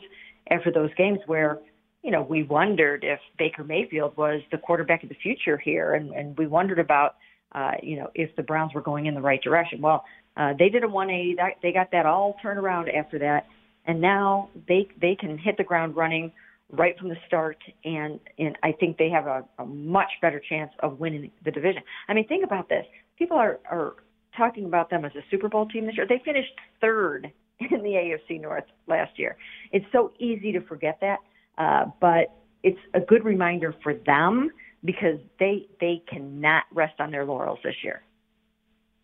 after 0.50 0.72
those 0.72 0.90
games 0.96 1.18
where, 1.26 1.58
you 2.04 2.10
know, 2.10 2.20
we 2.20 2.42
wondered 2.42 3.02
if 3.02 3.18
Baker 3.38 3.64
Mayfield 3.64 4.14
was 4.18 4.42
the 4.52 4.58
quarterback 4.58 5.02
of 5.02 5.08
the 5.08 5.14
future 5.16 5.56
here, 5.56 5.94
and, 5.94 6.10
and 6.10 6.36
we 6.36 6.46
wondered 6.46 6.78
about, 6.78 7.16
uh, 7.52 7.72
you 7.82 7.96
know, 7.96 8.10
if 8.14 8.36
the 8.36 8.42
Browns 8.42 8.74
were 8.74 8.82
going 8.82 9.06
in 9.06 9.14
the 9.14 9.22
right 9.22 9.42
direction. 9.42 9.80
Well, 9.80 10.04
uh, 10.36 10.52
they 10.58 10.68
did 10.68 10.84
a 10.84 10.88
180. 10.88 11.36
That, 11.36 11.52
they 11.62 11.72
got 11.72 11.90
that 11.92 12.04
all 12.04 12.36
turned 12.42 12.58
around 12.58 12.90
after 12.90 13.18
that, 13.20 13.46
and 13.86 14.02
now 14.02 14.50
they 14.68 14.86
they 15.00 15.16
can 15.18 15.38
hit 15.38 15.56
the 15.56 15.64
ground 15.64 15.96
running 15.96 16.30
right 16.70 16.98
from 16.98 17.08
the 17.08 17.16
start, 17.26 17.56
and 17.84 18.20
and 18.38 18.58
I 18.62 18.72
think 18.72 18.98
they 18.98 19.08
have 19.08 19.26
a, 19.26 19.44
a 19.58 19.64
much 19.64 20.10
better 20.20 20.42
chance 20.46 20.72
of 20.80 21.00
winning 21.00 21.30
the 21.42 21.50
division. 21.50 21.82
I 22.08 22.12
mean, 22.12 22.28
think 22.28 22.44
about 22.44 22.68
this: 22.68 22.84
people 23.18 23.38
are 23.38 23.60
are 23.70 23.94
talking 24.36 24.66
about 24.66 24.90
them 24.90 25.06
as 25.06 25.12
a 25.14 25.24
Super 25.30 25.48
Bowl 25.48 25.66
team 25.68 25.86
this 25.86 25.96
year. 25.96 26.06
They 26.06 26.20
finished 26.22 26.52
third 26.82 27.32
in 27.60 27.82
the 27.82 27.90
AFC 27.90 28.40
North 28.40 28.64
last 28.88 29.18
year. 29.18 29.38
It's 29.72 29.86
so 29.90 30.12
easy 30.18 30.52
to 30.52 30.60
forget 30.62 30.98
that, 31.00 31.20
uh, 31.58 31.86
but 32.00 32.32
it's 32.62 32.80
a 32.94 33.00
good 33.00 33.24
reminder 33.24 33.74
for 33.82 33.94
them 33.94 34.50
because 34.84 35.18
they 35.38 35.66
they 35.80 36.02
cannot 36.08 36.64
rest 36.72 37.00
on 37.00 37.10
their 37.10 37.24
laurels 37.24 37.58
this 37.62 37.76
year. 37.82 38.02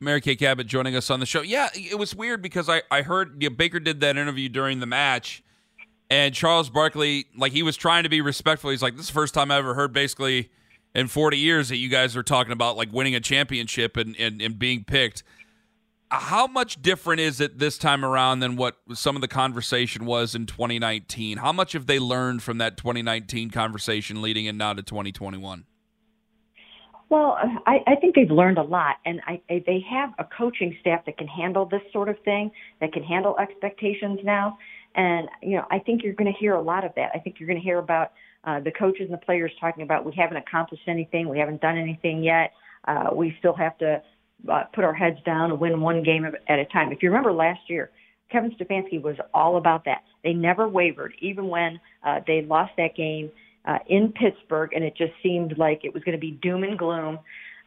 Mary 0.00 0.21
Kay 0.21 0.35
Cabot 0.35 0.66
joining 0.66 0.97
us 0.97 1.11
on 1.11 1.21
the 1.21 1.26
show. 1.26 1.42
Yeah, 1.42 1.69
it 1.75 1.99
was 1.99 2.14
weird 2.14 2.40
because 2.40 2.69
I, 2.71 2.83
I 2.90 3.02
heard 3.02 3.42
you 3.42 3.50
know, 3.50 3.57
Baker 3.57 3.78
did 3.78 4.00
that 4.00 4.16
interview 4.16 4.49
during 4.49 4.80
the 4.80 4.87
match, 4.87 5.42
and 6.09 6.35
Charles 6.35 6.71
Barkley, 6.71 7.26
like 7.37 7.52
he 7.52 7.62
was 7.62 7.76
trying 7.76 8.04
to 8.04 8.09
be 8.09 8.23
respectful. 8.23 8.71
He's 8.71 8.83
like, 8.83 8.97
"This 8.97 9.07
is 9.07 9.09
the 9.09 9.14
first 9.14 9.35
time 9.35 9.50
I 9.50 9.59
ever 9.59 9.75
heard 9.75 9.92
basically 9.92 10.50
in 10.95 11.07
40 11.07 11.37
years 11.37 11.69
that 11.69 11.76
you 11.76 11.88
guys 11.88 12.16
are 12.16 12.23
talking 12.23 12.52
about 12.52 12.76
like 12.76 12.92
winning 12.92 13.14
a 13.14 13.21
championship 13.21 13.97
and, 13.97 14.16
and, 14.19 14.40
and 14.40 14.59
being 14.59 14.85
picked." 14.85 15.23
How 16.11 16.49
much 16.49 16.83
different 16.83 17.21
is 17.21 17.40
it 17.40 17.59
this 17.59 17.79
time 17.79 18.05
around 18.05 18.40
than 18.40 18.57
what 18.57 18.79
some 18.95 19.14
of 19.14 19.23
the 19.23 19.29
conversation 19.29 20.07
was 20.07 20.35
in 20.35 20.47
2019? 20.47 21.38
How 21.38 21.52
much 21.52 21.73
have 21.73 21.87
they 21.87 22.00
learned 22.00 22.43
from 22.43 22.59
that 22.59 22.76
2019 22.76 23.50
conversation 23.50 24.21
leading 24.21 24.47
in 24.47 24.57
now 24.57 24.73
to 24.73 24.83
2021? 24.83 25.64
Well, 27.11 27.37
I, 27.67 27.79
I 27.87 27.95
think 27.97 28.14
they've 28.14 28.31
learned 28.31 28.59
a 28.59 28.62
lot, 28.62 28.97
and 29.05 29.21
I, 29.26 29.40
I, 29.50 29.62
they 29.67 29.85
have 29.90 30.11
a 30.19 30.25
coaching 30.25 30.76
staff 30.81 31.05
that 31.07 31.19
can 31.19 31.26
handle 31.26 31.67
this 31.67 31.83
sort 31.93 32.09
of 32.09 32.17
thing, 32.25 32.50
that 32.81 32.93
can 32.93 33.02
handle 33.02 33.37
expectations 33.38 34.21
now. 34.25 34.59
And 34.97 35.29
you 35.43 35.57
know, 35.57 35.67
I 35.71 35.79
think 35.81 36.02
you're 36.02 36.14
going 36.14 36.33
to 36.33 36.38
hear 36.38 36.55
a 36.55 36.62
lot 36.62 36.85
of 36.85 36.93
that. 36.97 37.11
I 37.14 37.19
think 37.19 37.38
you're 37.38 37.49
going 37.49 37.59
to 37.59 37.64
hear 37.64 37.79
about 37.79 38.12
uh, 38.45 38.61
the 38.61 38.71
coaches 38.73 39.02
and 39.02 39.12
the 39.12 39.25
players 39.25 39.52
talking 39.61 39.83
about 39.83 40.05
we 40.05 40.12
haven't 40.17 40.37
accomplished 40.38 40.85
anything, 40.88 41.29
we 41.29 41.38
haven't 41.38 41.61
done 41.61 41.79
anything 41.79 42.23
yet. 42.23 42.52
Uh, 42.87 43.11
we 43.12 43.35
still 43.38 43.55
have 43.55 43.76
to 43.79 44.02
uh, 44.49 44.64
put 44.73 44.85
our 44.85 44.94
heads 44.94 45.18
down 45.25 45.50
and 45.50 45.61
win 45.61 45.80
one 45.80 46.02
game 46.02 46.25
at 46.25 46.59
a 46.59 46.64
time. 46.66 46.92
If 46.92 47.02
you 47.02 47.11
remember 47.11 47.32
last 47.32 47.61
year, 47.68 47.90
Kevin 48.30 48.52
Stefanski 48.52 49.02
was 49.02 49.16
all 49.35 49.56
about 49.56 49.85
that. 49.87 50.02
They 50.23 50.32
never 50.32 50.68
wavered, 50.68 51.14
even 51.20 51.49
when 51.49 51.80
uh, 52.04 52.20
they 52.26 52.42
lost 52.42 52.73
that 52.76 52.94
game 52.97 53.30
uh, 53.64 53.78
in 53.88 54.12
Pittsburgh, 54.12 54.70
and 54.75 54.85
it 54.85 54.97
just 54.97 55.12
seemed 55.23 55.59
like 55.59 55.85
it 55.85 55.92
was 55.92 56.02
going 56.04 56.16
to 56.16 56.20
be 56.20 56.32
doom 56.42 56.62
and 56.62 56.78
gloom. 56.78 57.18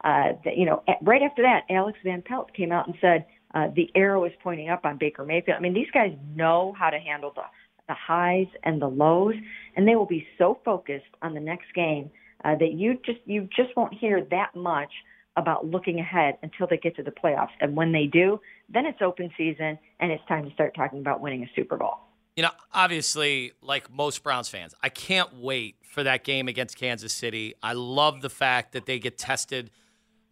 Uh, 0.02 0.32
you 0.54 0.66
know, 0.66 0.82
right 1.02 1.22
after 1.22 1.42
that, 1.42 1.62
Alex 1.70 1.98
Van 2.04 2.22
Pelt 2.22 2.52
came 2.54 2.72
out 2.72 2.86
and 2.86 2.96
said 3.00 3.26
uh, 3.54 3.68
the 3.74 3.90
arrow 3.94 4.24
is 4.24 4.32
pointing 4.42 4.68
up 4.68 4.84
on 4.84 4.98
Baker 4.98 5.24
Mayfield. 5.24 5.56
I 5.56 5.60
mean, 5.60 5.74
these 5.74 5.90
guys 5.92 6.12
know 6.34 6.74
how 6.78 6.90
to 6.90 6.98
handle 6.98 7.32
the 7.34 7.42
the 7.86 7.94
highs 7.94 8.46
and 8.62 8.80
the 8.80 8.86
lows, 8.86 9.34
and 9.76 9.86
they 9.86 9.94
will 9.94 10.06
be 10.06 10.26
so 10.38 10.58
focused 10.64 11.04
on 11.20 11.34
the 11.34 11.40
next 11.40 11.66
game 11.74 12.10
uh, 12.44 12.54
that 12.56 12.72
you 12.72 12.98
just 13.04 13.18
you 13.26 13.48
just 13.54 13.76
won't 13.76 13.92
hear 13.92 14.26
that 14.30 14.54
much 14.54 14.90
about 15.36 15.66
looking 15.66 15.98
ahead 15.98 16.38
until 16.42 16.66
they 16.66 16.76
get 16.76 16.96
to 16.96 17.02
the 17.02 17.10
playoffs. 17.10 17.50
And 17.60 17.76
when 17.76 17.92
they 17.92 18.06
do, 18.06 18.40
then 18.68 18.86
it's 18.86 19.02
open 19.02 19.30
season 19.36 19.78
and 20.00 20.12
it's 20.12 20.24
time 20.26 20.44
to 20.44 20.54
start 20.54 20.74
talking 20.74 21.00
about 21.00 21.20
winning 21.20 21.42
a 21.42 21.50
Super 21.56 21.76
Bowl. 21.76 21.98
You 22.36 22.42
know, 22.42 22.50
obviously, 22.72 23.52
like 23.62 23.92
most 23.92 24.22
Browns 24.22 24.48
fans, 24.48 24.74
I 24.82 24.88
can't 24.88 25.34
wait 25.36 25.76
for 25.82 26.02
that 26.02 26.24
game 26.24 26.48
against 26.48 26.76
Kansas 26.76 27.12
City. 27.12 27.54
I 27.62 27.74
love 27.74 28.22
the 28.22 28.30
fact 28.30 28.72
that 28.72 28.86
they 28.86 28.98
get 28.98 29.18
tested 29.18 29.70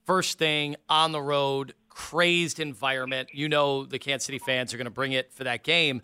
first 0.04 0.38
thing 0.38 0.76
on 0.88 1.12
the 1.12 1.22
road, 1.22 1.74
crazed 1.88 2.58
environment. 2.58 3.28
You 3.32 3.48
know, 3.48 3.84
the 3.84 4.00
Kansas 4.00 4.26
City 4.26 4.38
fans 4.38 4.74
are 4.74 4.78
going 4.78 4.86
to 4.86 4.90
bring 4.90 5.12
it 5.12 5.32
for 5.32 5.44
that 5.44 5.62
game. 5.62 6.02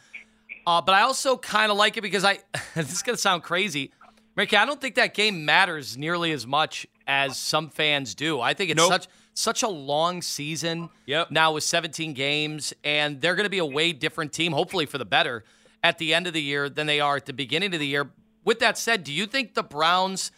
Uh, 0.66 0.80
but 0.80 0.94
I 0.94 1.02
also 1.02 1.36
kind 1.36 1.72
of 1.72 1.78
like 1.78 1.96
it 1.96 2.02
because 2.02 2.24
I, 2.24 2.38
this 2.74 2.92
is 2.92 3.02
going 3.02 3.16
to 3.16 3.20
sound 3.20 3.42
crazy. 3.42 3.90
Ricky, 4.36 4.56
I 4.56 4.66
don't 4.66 4.80
think 4.80 4.94
that 4.94 5.14
game 5.14 5.44
matters 5.44 5.98
nearly 5.98 6.30
as 6.30 6.46
much 6.46 6.86
as 7.08 7.36
some 7.38 7.70
fans 7.70 8.14
do. 8.14 8.40
I 8.40 8.54
think 8.54 8.70
it's 8.70 8.78
nope. 8.78 8.92
such 8.92 9.08
such 9.34 9.62
a 9.62 9.68
long 9.68 10.20
season 10.20 10.90
yep. 11.06 11.30
now 11.30 11.52
with 11.52 11.62
17 11.62 12.12
games, 12.12 12.74
and 12.82 13.20
they're 13.20 13.36
going 13.36 13.44
to 13.44 13.50
be 13.50 13.58
a 13.58 13.64
way 13.64 13.92
different 13.92 14.32
team, 14.32 14.52
hopefully 14.52 14.84
for 14.84 14.98
the 14.98 15.04
better, 15.04 15.44
at 15.82 15.98
the 15.98 16.12
end 16.12 16.26
of 16.26 16.32
the 16.32 16.42
year 16.42 16.68
than 16.68 16.88
they 16.88 16.98
are 16.98 17.16
at 17.16 17.26
the 17.26 17.32
beginning 17.32 17.72
of 17.72 17.78
the 17.78 17.86
year. 17.86 18.10
With 18.44 18.58
that 18.58 18.76
said, 18.76 19.04
do 19.04 19.12
you 19.12 19.26
think 19.26 19.54
the 19.54 19.62
Browns 19.62 20.32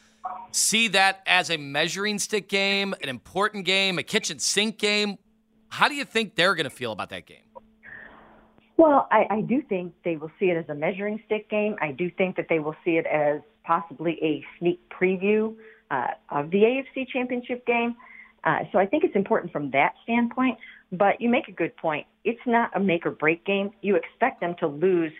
see 0.52 0.88
that 0.88 1.22
as 1.26 1.48
a 1.48 1.56
measuring 1.56 2.18
stick 2.18 2.48
game, 2.48 2.94
an 3.02 3.08
important 3.08 3.64
game, 3.64 3.98
a 3.98 4.02
kitchen 4.02 4.38
sink 4.38 4.76
game? 4.78 5.16
How 5.68 5.88
do 5.88 5.94
you 5.94 6.04
think 6.04 6.34
they're 6.34 6.54
going 6.54 6.64
to 6.64 6.70
feel 6.70 6.92
about 6.92 7.08
that 7.08 7.24
game? 7.24 7.44
Well, 8.76 9.08
I, 9.10 9.26
I 9.30 9.40
do 9.42 9.62
think 9.62 9.94
they 10.04 10.16
will 10.16 10.30
see 10.38 10.46
it 10.46 10.56
as 10.56 10.68
a 10.68 10.74
measuring 10.74 11.22
stick 11.26 11.48
game. 11.48 11.76
I 11.80 11.92
do 11.92 12.10
think 12.10 12.36
that 12.36 12.46
they 12.50 12.58
will 12.58 12.76
see 12.84 12.92
it 12.92 13.06
as 13.06 13.40
possibly 13.64 14.18
a 14.22 14.44
sneak 14.58 14.80
preview 14.90 15.54
uh, 15.90 16.08
of 16.30 16.50
the 16.50 16.58
AFC 16.58 17.08
Championship 17.08 17.66
game. 17.66 17.96
Uh, 18.44 18.60
so 18.72 18.78
I 18.78 18.86
think 18.86 19.04
it's 19.04 19.16
important 19.16 19.52
from 19.52 19.70
that 19.72 19.94
standpoint. 20.04 20.58
But 20.92 21.20
you 21.20 21.28
make 21.28 21.48
a 21.48 21.52
good 21.52 21.76
point. 21.76 22.06
It's 22.24 22.40
not 22.46 22.70
a 22.74 22.80
make 22.80 23.06
or 23.06 23.10
break 23.10 23.44
game. 23.44 23.70
You 23.80 23.96
expect 23.96 24.40
them 24.40 24.54
to 24.60 24.66
lose 24.66 25.12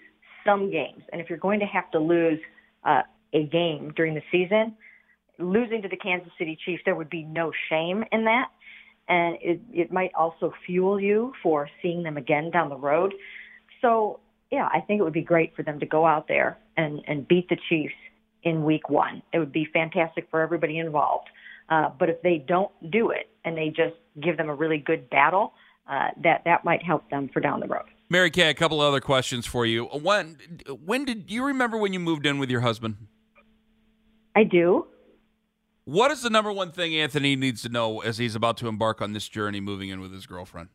some 0.45 0.71
games. 0.71 1.03
And 1.13 1.21
if 1.21 1.29
you're 1.29 1.39
going 1.39 1.61
to 1.61 1.67
have 1.67 1.91
to 1.93 1.99
lose 1.99 2.41
uh, 2.85 3.03
a 3.33 3.45
game 3.45 3.93
during 3.95 4.15
the 4.15 4.23
season, 4.33 4.75
losing 5.39 5.83
to 5.83 5.89
the 5.89 5.97
Kansas 5.97 6.33
City 6.39 6.59
Chiefs, 6.65 6.83
there 6.85 6.95
would 6.95 7.11
be 7.11 7.23
no 7.23 7.53
shame 7.69 8.05
in 8.11 8.25
that. 8.25 8.49
And 9.09 9.37
it, 9.41 9.61
it 9.73 9.93
might 9.93 10.13
also 10.15 10.53
fuel 10.67 11.01
you 11.01 11.33
for 11.43 11.69
seeing 11.83 12.03
them 12.03 12.17
again 12.17 12.51
down 12.51 12.69
the 12.69 12.77
road. 12.77 13.15
So, 13.81 14.21
yeah, 14.51 14.69
I 14.73 14.81
think 14.81 15.01
it 15.01 15.05
would 15.05 15.13
be 15.13 15.23
great 15.23 15.55
for 15.55 15.63
them 15.63 15.81
to 15.81 15.87
go 15.87 16.07
out 16.07 16.27
there 16.29 16.59
and, 16.77 17.01
and 17.07 17.27
beat 17.27 17.49
the 17.49 17.57
Chiefs 17.69 17.95
in 18.43 18.65
week 18.65 18.89
one. 18.89 19.23
It 19.33 19.39
would 19.39 19.53
be 19.53 19.67
fantastic 19.73 20.29
for 20.31 20.41
everybody 20.41 20.79
involved. 20.79 21.29
Uh, 21.69 21.91
but 21.99 22.09
if 22.09 22.21
they 22.23 22.39
don't 22.39 22.71
do 22.91 23.11
it 23.11 23.29
and 23.45 23.57
they 23.57 23.69
just 23.69 23.95
give 24.21 24.37
them 24.37 24.49
a 24.49 24.55
really 24.55 24.79
good 24.79 25.09
battle, 25.11 25.53
uh, 25.89 26.09
that 26.23 26.43
that 26.45 26.65
might 26.65 26.83
help 26.83 27.09
them 27.11 27.29
for 27.33 27.41
down 27.41 27.61
the 27.61 27.67
road. 27.67 27.85
Mary 28.09 28.31
Kay, 28.31 28.51
a 28.51 28.55
couple 28.55 28.83
of 28.83 28.89
other 28.89 29.01
questions 29.01 29.47
for 29.47 29.65
you. 29.65 29.85
When 29.87 30.37
when 30.85 31.05
did 31.05 31.31
you 31.31 31.45
remember 31.45 31.77
when 31.77 31.93
you 31.93 32.01
moved 32.01 32.27
in 32.27 32.39
with 32.39 32.51
your 32.51 32.61
husband? 32.61 32.97
I 34.35 34.45
do. 34.45 34.87
What 35.85 36.11
is 36.11 36.23
the 36.23 36.31
number 36.31 36.53
one 36.53 36.71
thing 36.71 36.95
Anthony 36.95 37.37
needs 37.37 37.63
to 37.63 37.69
know 37.69 38.01
as 38.01 38.19
he's 38.19 38.35
about 38.35 38.57
to 38.59 38.69
embark 38.69 39.01
on 39.01 39.13
this 39.13 39.29
journey 39.29 39.61
moving 39.61 39.89
in 39.89 40.01
with 40.01 40.13
his 40.13 40.27
girlfriend? 40.27 40.69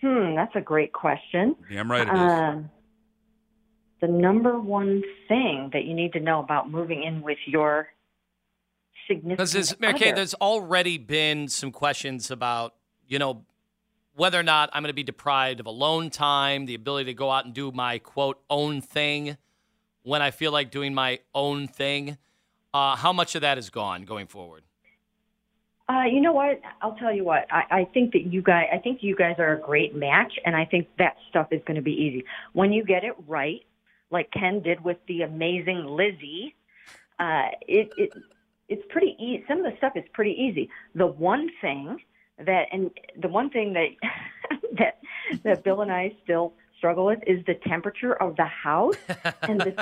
Hmm, 0.00 0.34
that's 0.34 0.54
a 0.54 0.60
great 0.60 0.92
question. 0.92 1.56
Damn 1.70 1.90
right 1.90 2.06
it 2.06 2.12
is. 2.12 2.18
Uh, 2.18 2.58
the 4.00 4.08
number 4.08 4.58
one 4.58 5.02
thing 5.28 5.70
that 5.72 5.84
you 5.84 5.94
need 5.94 6.12
to 6.12 6.20
know 6.20 6.40
about 6.40 6.70
moving 6.70 7.02
in 7.02 7.22
with 7.22 7.38
your 7.46 7.88
significant 9.06 9.98
Kay, 9.98 10.12
there's 10.12 10.34
already 10.34 10.98
been 10.98 11.48
some 11.48 11.70
questions 11.70 12.30
about, 12.30 12.74
you 13.06 13.18
know, 13.18 13.44
whether 14.14 14.38
or 14.38 14.42
not 14.42 14.70
I'm 14.72 14.82
going 14.82 14.90
to 14.90 14.94
be 14.94 15.02
deprived 15.02 15.60
of 15.60 15.66
alone 15.66 16.10
time, 16.10 16.66
the 16.66 16.74
ability 16.74 17.06
to 17.06 17.14
go 17.14 17.30
out 17.30 17.44
and 17.44 17.54
do 17.54 17.70
my 17.70 17.98
quote 17.98 18.40
own 18.48 18.80
thing 18.80 19.36
when 20.02 20.22
I 20.22 20.30
feel 20.30 20.52
like 20.52 20.70
doing 20.70 20.94
my 20.94 21.20
own 21.34 21.68
thing. 21.68 22.18
Uh, 22.72 22.96
how 22.96 23.12
much 23.12 23.34
of 23.34 23.42
that 23.42 23.58
is 23.58 23.70
gone 23.70 24.04
going 24.04 24.26
forward? 24.26 24.62
Uh, 25.88 26.02
you 26.10 26.20
know 26.20 26.32
what? 26.32 26.60
I'll 26.82 26.96
tell 26.96 27.14
you 27.14 27.24
what. 27.24 27.46
I, 27.50 27.62
I 27.70 27.84
think 27.94 28.12
that 28.12 28.32
you 28.32 28.42
guys, 28.42 28.66
I 28.72 28.78
think 28.78 29.02
you 29.02 29.14
guys 29.14 29.36
are 29.38 29.52
a 29.52 29.60
great 29.60 29.94
match, 29.94 30.32
and 30.44 30.56
I 30.56 30.64
think 30.64 30.88
that 30.98 31.16
stuff 31.30 31.48
is 31.52 31.60
going 31.64 31.76
to 31.76 31.82
be 31.82 31.92
easy 31.92 32.24
when 32.54 32.72
you 32.72 32.84
get 32.84 33.04
it 33.04 33.14
right, 33.28 33.62
like 34.10 34.30
Ken 34.30 34.60
did 34.60 34.82
with 34.84 34.98
the 35.08 35.22
amazing 35.22 35.84
Lizzie. 35.84 36.54
Uh, 37.18 37.48
it, 37.62 37.90
it 37.96 38.10
it's 38.68 38.82
pretty 38.90 39.16
easy. 39.18 39.44
Some 39.48 39.64
of 39.64 39.70
the 39.70 39.76
stuff 39.78 39.92
is 39.96 40.04
pretty 40.12 40.32
easy. 40.32 40.68
The 40.94 41.06
one 41.06 41.48
thing 41.60 41.98
that, 42.38 42.66
and 42.72 42.90
the 43.20 43.28
one 43.28 43.50
thing 43.50 43.72
that 43.74 43.88
that 44.78 44.98
that 45.44 45.64
Bill 45.64 45.82
and 45.82 45.92
I 45.92 46.14
still 46.24 46.54
struggle 46.76 47.06
with 47.06 47.20
is 47.26 47.44
the 47.46 47.54
temperature 47.54 48.14
of 48.14 48.36
the 48.36 48.44
house 48.44 48.96
and 49.42 49.60
the 49.60 49.74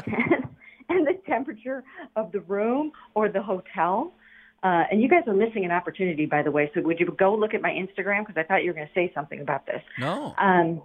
and 0.88 1.07
the 1.07 1.19
temperature 1.26 1.83
of 2.16 2.33
the 2.33 2.40
room 2.40 2.93
or 3.14 3.28
the 3.28 3.43
hotel. 3.43 4.14
Uh, 4.62 4.85
and 4.90 5.02
you 5.02 5.09
guys 5.09 5.23
are 5.26 5.35
missing 5.35 5.66
an 5.66 5.71
opportunity, 5.71 6.25
by 6.25 6.43
the 6.43 6.50
way. 6.50 6.71
So 6.75 6.81
would 6.81 6.99
you 6.99 7.14
go 7.19 7.35
look 7.35 7.52
at 7.52 7.61
my 7.61 7.71
Instagram 7.71 8.26
because 8.26 8.38
I 8.38 8.45
thought 8.45 8.62
you 8.62 8.71
were 8.71 8.75
going 8.75 8.87
to 8.87 8.95
say 8.95 9.12
something 9.14 9.40
about 9.40 9.66
this. 9.66 9.83
No. 9.99 10.35
Um, 10.38 10.81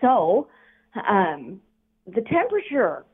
so 0.00 0.48
um, 1.06 1.60
the 2.14 2.22
temperature 2.22 3.04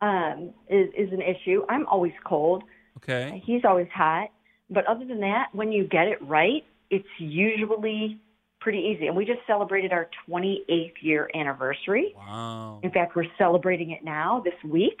um, 0.00 0.52
is 0.68 0.88
is 0.96 1.12
an 1.12 1.22
issue. 1.22 1.64
I'm 1.68 1.86
always 1.86 2.12
cold. 2.24 2.62
Okay. 2.98 3.42
He's 3.44 3.62
always 3.64 3.88
hot. 3.94 4.28
But 4.70 4.86
other 4.86 5.04
than 5.04 5.20
that, 5.20 5.48
when 5.52 5.70
you 5.70 5.84
get 5.84 6.08
it 6.08 6.18
right, 6.22 6.64
it's 6.90 7.06
usually 7.18 8.20
pretty 8.60 8.78
easy. 8.78 9.06
And 9.06 9.16
we 9.16 9.24
just 9.24 9.40
celebrated 9.46 9.92
our 9.92 10.08
28th 10.28 10.94
year 11.00 11.30
anniversary. 11.34 12.14
Wow. 12.16 12.80
In 12.82 12.90
fact, 12.90 13.14
we're 13.14 13.30
celebrating 13.38 13.90
it 13.92 14.02
now 14.02 14.42
this 14.44 14.54
week. 14.64 14.98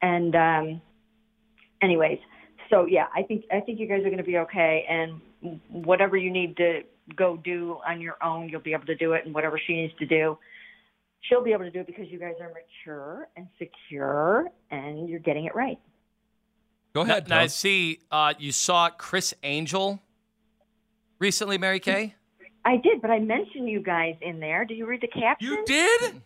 And 0.00 0.34
um, 0.34 0.80
anyways, 1.82 2.18
so 2.70 2.86
yeah, 2.86 3.06
I 3.14 3.22
think 3.22 3.44
I 3.52 3.60
think 3.60 3.78
you 3.78 3.86
guys 3.86 4.00
are 4.00 4.10
going 4.10 4.18
to 4.18 4.22
be 4.22 4.38
okay. 4.38 4.86
And 4.88 5.60
whatever 5.68 6.16
you 6.16 6.30
need 6.30 6.56
to 6.58 6.82
go 7.14 7.36
do 7.36 7.78
on 7.86 8.00
your 8.00 8.16
own, 8.22 8.48
you'll 8.48 8.60
be 8.60 8.72
able 8.72 8.86
to 8.86 8.96
do 8.96 9.12
it. 9.12 9.24
And 9.26 9.34
whatever 9.34 9.60
she 9.64 9.74
needs 9.74 9.94
to 9.98 10.06
do, 10.06 10.38
she'll 11.22 11.42
be 11.42 11.52
able 11.52 11.64
to 11.64 11.70
do 11.70 11.80
it 11.80 11.86
because 11.86 12.06
you 12.08 12.18
guys 12.18 12.34
are 12.40 12.50
mature 12.50 13.28
and 13.36 13.46
secure, 13.58 14.48
and 14.70 15.08
you're 15.08 15.20
getting 15.20 15.44
it 15.44 15.54
right. 15.54 15.78
Go 16.94 17.02
ahead. 17.02 17.28
now 17.28 17.40
I 17.40 17.46
see 17.46 18.00
uh, 18.10 18.34
you 18.38 18.52
saw 18.52 18.88
Criss 18.90 19.34
Angel 19.42 20.00
recently, 21.18 21.58
Mary 21.58 21.80
Kay. 21.80 22.14
I 22.64 22.76
did, 22.76 23.00
but 23.00 23.10
I 23.10 23.18
mentioned 23.18 23.68
you 23.68 23.80
guys 23.80 24.16
in 24.20 24.40
there. 24.40 24.64
Did 24.64 24.78
you 24.78 24.86
read 24.86 25.00
the 25.00 25.08
caption? 25.08 25.48
You 25.48 25.64
did? 25.64 26.22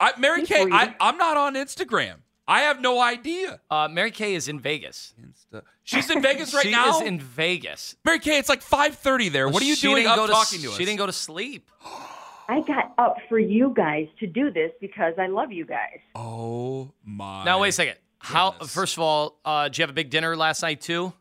I, 0.00 0.12
Mary 0.18 0.44
Kay, 0.44 0.66
I, 0.70 0.94
I'm 1.00 1.16
not 1.16 1.36
on 1.36 1.54
Instagram. 1.54 2.16
I 2.46 2.60
have 2.62 2.80
no 2.80 3.00
idea. 3.00 3.60
Uh, 3.70 3.88
Mary 3.90 4.10
Kay 4.10 4.34
is 4.34 4.48
in 4.48 4.60
Vegas. 4.60 5.14
Insta. 5.20 5.62
She's 5.82 6.08
in 6.08 6.22
Vegas 6.22 6.54
right 6.54 6.62
she 6.62 6.70
now. 6.70 7.00
is 7.00 7.06
in 7.06 7.20
Vegas. 7.20 7.96
Mary 8.04 8.20
Kay, 8.20 8.38
it's 8.38 8.48
like 8.48 8.62
5:30 8.62 9.32
there. 9.32 9.48
what 9.48 9.62
are 9.62 9.66
you 9.66 9.76
doing 9.76 9.96
didn't 9.96 10.10
up 10.12 10.16
go 10.16 10.26
to, 10.26 10.32
talking 10.32 10.60
to 10.62 10.68
us? 10.70 10.76
She 10.76 10.84
didn't 10.84 10.98
go 10.98 11.06
to 11.06 11.12
sleep. 11.12 11.70
I 12.48 12.60
got 12.62 12.94
up 12.98 13.16
for 13.28 13.38
you 13.38 13.72
guys 13.76 14.08
to 14.20 14.26
do 14.26 14.50
this 14.50 14.72
because 14.80 15.14
I 15.18 15.26
love 15.26 15.52
you 15.52 15.64
guys. 15.66 15.98
Oh 16.14 16.90
my. 17.04 17.44
Now 17.44 17.60
wait 17.60 17.68
a 17.70 17.72
second. 17.72 17.96
How? 18.20 18.52
goodness. 18.52 18.74
First 18.74 18.96
of 18.96 19.02
all, 19.02 19.38
uh, 19.44 19.64
did 19.64 19.78
you 19.78 19.82
have 19.82 19.90
a 19.90 19.94
big 19.94 20.10
dinner 20.10 20.34
last 20.36 20.62
night 20.62 20.80
too? 20.80 21.12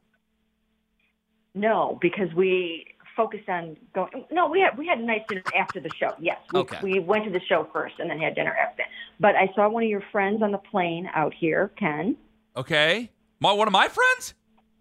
No, 1.53 1.97
because 2.01 2.33
we 2.35 2.85
focused 3.15 3.49
on 3.49 3.75
going. 3.93 4.25
No, 4.31 4.47
we 4.47 4.61
had 4.61 4.77
we 4.77 4.87
had 4.87 4.99
a 4.99 5.03
nice 5.05 5.21
dinner 5.27 5.41
after 5.57 5.79
the 5.79 5.89
show. 5.99 6.13
Yes, 6.19 6.37
we, 6.53 6.59
Okay. 6.59 6.77
we 6.83 6.99
went 6.99 7.25
to 7.25 7.31
the 7.31 7.41
show 7.49 7.67
first 7.73 7.95
and 7.99 8.09
then 8.09 8.19
had 8.19 8.35
dinner 8.35 8.55
after. 8.55 8.77
that. 8.83 8.87
But 9.19 9.35
I 9.35 9.49
saw 9.55 9.67
one 9.69 9.83
of 9.83 9.89
your 9.89 10.03
friends 10.11 10.41
on 10.43 10.51
the 10.51 10.59
plane 10.59 11.09
out 11.13 11.33
here, 11.33 11.71
Ken. 11.77 12.15
Okay. 12.55 13.09
My, 13.39 13.51
one 13.53 13.67
of 13.67 13.71
my 13.71 13.87
friends? 13.87 14.33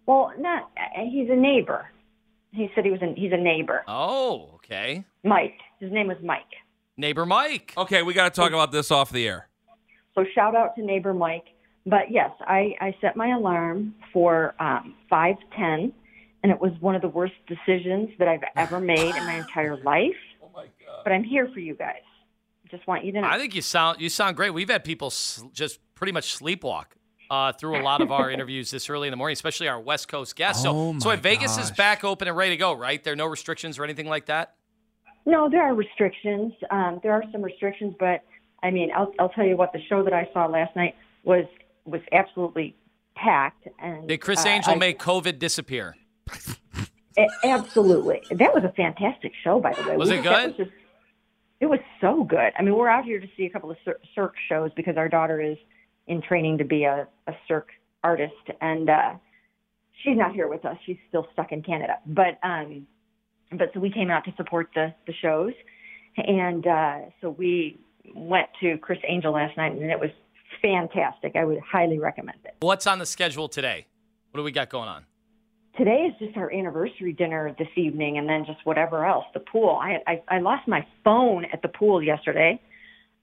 Well, 0.06 0.32
not 0.38 0.70
uh, 0.76 1.00
he's 1.10 1.28
a 1.30 1.36
neighbor. 1.36 1.90
He 2.52 2.70
said 2.74 2.84
he 2.84 2.90
was 2.90 3.02
a, 3.02 3.12
he's 3.14 3.32
a 3.32 3.36
neighbor. 3.36 3.82
Oh, 3.88 4.55
okay. 4.66 5.04
Mike. 5.24 5.58
His 5.80 5.92
name 5.92 6.08
was 6.08 6.16
Mike. 6.22 6.42
Neighbor 6.96 7.26
Mike. 7.26 7.74
Okay, 7.76 8.02
we 8.02 8.14
got 8.14 8.32
to 8.32 8.40
talk 8.40 8.50
about 8.52 8.72
this 8.72 8.90
off 8.90 9.10
the 9.10 9.26
air. 9.26 9.48
So 10.14 10.24
shout 10.34 10.54
out 10.56 10.74
to 10.76 10.82
neighbor 10.82 11.12
Mike. 11.12 11.44
But 11.84 12.10
yes, 12.10 12.30
I, 12.40 12.74
I 12.80 12.94
set 13.00 13.16
my 13.16 13.28
alarm 13.28 13.94
for 14.12 14.54
um, 14.58 14.94
five 15.08 15.36
ten, 15.56 15.92
and 16.42 16.50
it 16.50 16.60
was 16.60 16.72
one 16.80 16.94
of 16.96 17.02
the 17.02 17.08
worst 17.08 17.34
decisions 17.46 18.10
that 18.18 18.26
I've 18.26 18.42
ever 18.56 18.80
made 18.94 19.14
in 19.14 19.24
my 19.24 19.34
entire 19.34 19.76
life. 19.82 20.16
Oh 20.42 20.48
my 20.54 20.64
god. 20.64 21.02
But 21.04 21.12
I'm 21.12 21.22
here 21.22 21.48
for 21.52 21.60
you 21.60 21.74
guys. 21.74 22.02
Just 22.70 22.86
want 22.88 23.04
you 23.04 23.12
to 23.12 23.20
know. 23.20 23.28
I 23.28 23.38
think 23.38 23.54
you 23.54 23.62
sound 23.62 24.00
you 24.00 24.08
sound 24.08 24.36
great. 24.36 24.50
We've 24.50 24.68
had 24.68 24.82
people 24.82 25.06
s- 25.08 25.44
just 25.52 25.78
pretty 25.94 26.12
much 26.12 26.36
sleepwalk 26.36 26.86
uh, 27.30 27.52
through 27.52 27.80
a 27.80 27.82
lot 27.82 28.00
of 28.00 28.10
our 28.10 28.30
interviews 28.32 28.72
this 28.72 28.90
early 28.90 29.06
in 29.06 29.12
the 29.12 29.16
morning, 29.16 29.34
especially 29.34 29.68
our 29.68 29.78
West 29.78 30.08
Coast 30.08 30.34
guests. 30.34 30.64
Oh, 30.66 30.92
so, 30.94 30.98
so 30.98 31.08
my 31.08 31.14
wait, 31.14 31.22
Vegas 31.22 31.52
is 31.58 31.68
gosh. 31.68 31.76
back 31.76 32.04
open 32.04 32.26
and 32.26 32.36
ready 32.36 32.50
to 32.50 32.56
go, 32.56 32.72
right? 32.72 33.02
There 33.04 33.12
are 33.12 33.16
no 33.16 33.26
restrictions 33.26 33.78
or 33.78 33.84
anything 33.84 34.08
like 34.08 34.26
that. 34.26 34.55
No, 35.26 35.48
there 35.50 35.62
are 35.62 35.74
restrictions. 35.74 36.52
Um, 36.70 37.00
there 37.02 37.12
are 37.12 37.24
some 37.32 37.42
restrictions, 37.42 37.94
but 37.98 38.22
I 38.62 38.70
mean, 38.70 38.90
I'll, 38.96 39.12
I'll 39.18 39.28
tell 39.28 39.44
you 39.44 39.56
what. 39.56 39.72
The 39.72 39.80
show 39.88 40.02
that 40.04 40.12
I 40.12 40.28
saw 40.32 40.46
last 40.46 40.74
night 40.76 40.94
was 41.24 41.44
was 41.84 42.00
absolutely 42.12 42.74
packed. 43.16 43.66
And 43.80 44.08
Did 44.08 44.18
Criss 44.20 44.44
uh, 44.46 44.48
Angel 44.50 44.72
I- 44.72 44.76
make 44.76 44.98
COVID 44.98 45.38
disappear? 45.38 45.96
absolutely. 47.44 48.20
That 48.30 48.54
was 48.54 48.64
a 48.64 48.72
fantastic 48.76 49.32
show, 49.42 49.60
by 49.60 49.72
the 49.72 49.82
way. 49.88 49.96
Was 49.96 50.10
We- 50.10 50.18
it 50.18 50.22
good? 50.22 50.46
was 50.48 50.56
just- 50.56 50.70
it 51.58 51.66
was 51.66 51.80
so 52.02 52.22
good. 52.22 52.52
I 52.58 52.62
mean, 52.62 52.74
we're 52.76 52.88
out 52.88 53.04
here 53.06 53.18
to 53.18 53.26
see 53.36 53.46
a 53.46 53.50
couple 53.50 53.70
of 53.70 53.78
cir- 53.84 53.98
Cirque 54.14 54.34
shows 54.48 54.70
because 54.76 54.98
our 54.98 55.08
daughter 55.08 55.40
is 55.40 55.56
in 56.06 56.20
training 56.20 56.58
to 56.58 56.64
be 56.64 56.84
a, 56.84 57.08
a 57.26 57.32
Cirque 57.48 57.70
artist, 58.04 58.34
and 58.60 58.90
uh, 58.90 59.14
she's 60.02 60.18
not 60.18 60.34
here 60.34 60.48
with 60.48 60.66
us. 60.66 60.76
She's 60.84 60.98
still 61.08 61.26
stuck 61.32 61.52
in 61.52 61.62
Canada. 61.62 61.98
But 62.04 62.38
um, 62.42 62.86
but 63.50 63.70
so 63.74 63.80
we 63.80 63.90
came 63.90 64.10
out 64.10 64.24
to 64.24 64.32
support 64.36 64.68
the 64.74 64.94
the 65.06 65.12
shows, 65.14 65.52
and 66.16 66.66
uh, 66.66 66.98
so 67.20 67.30
we 67.30 67.78
went 68.14 68.48
to 68.60 68.78
Criss 68.78 68.98
Angel 69.08 69.32
last 69.32 69.56
night, 69.56 69.72
and 69.72 69.90
it 69.90 69.98
was 70.00 70.10
fantastic. 70.62 71.36
I 71.36 71.44
would 71.44 71.60
highly 71.60 71.98
recommend 71.98 72.38
it. 72.44 72.54
What's 72.60 72.86
on 72.86 72.98
the 72.98 73.06
schedule 73.06 73.48
today? 73.48 73.86
What 74.30 74.38
do 74.40 74.44
we 74.44 74.52
got 74.52 74.70
going 74.70 74.88
on? 74.88 75.04
Today 75.76 76.08
is 76.10 76.14
just 76.18 76.36
our 76.38 76.50
anniversary 76.52 77.12
dinner 77.12 77.54
this 77.58 77.68
evening, 77.76 78.16
and 78.18 78.28
then 78.28 78.44
just 78.46 78.64
whatever 78.64 79.04
else. 79.04 79.26
The 79.34 79.40
pool. 79.40 79.78
I 79.82 79.98
I, 80.06 80.22
I 80.28 80.38
lost 80.40 80.66
my 80.66 80.86
phone 81.04 81.44
at 81.52 81.60
the 81.62 81.68
pool 81.68 82.02
yesterday, 82.02 82.60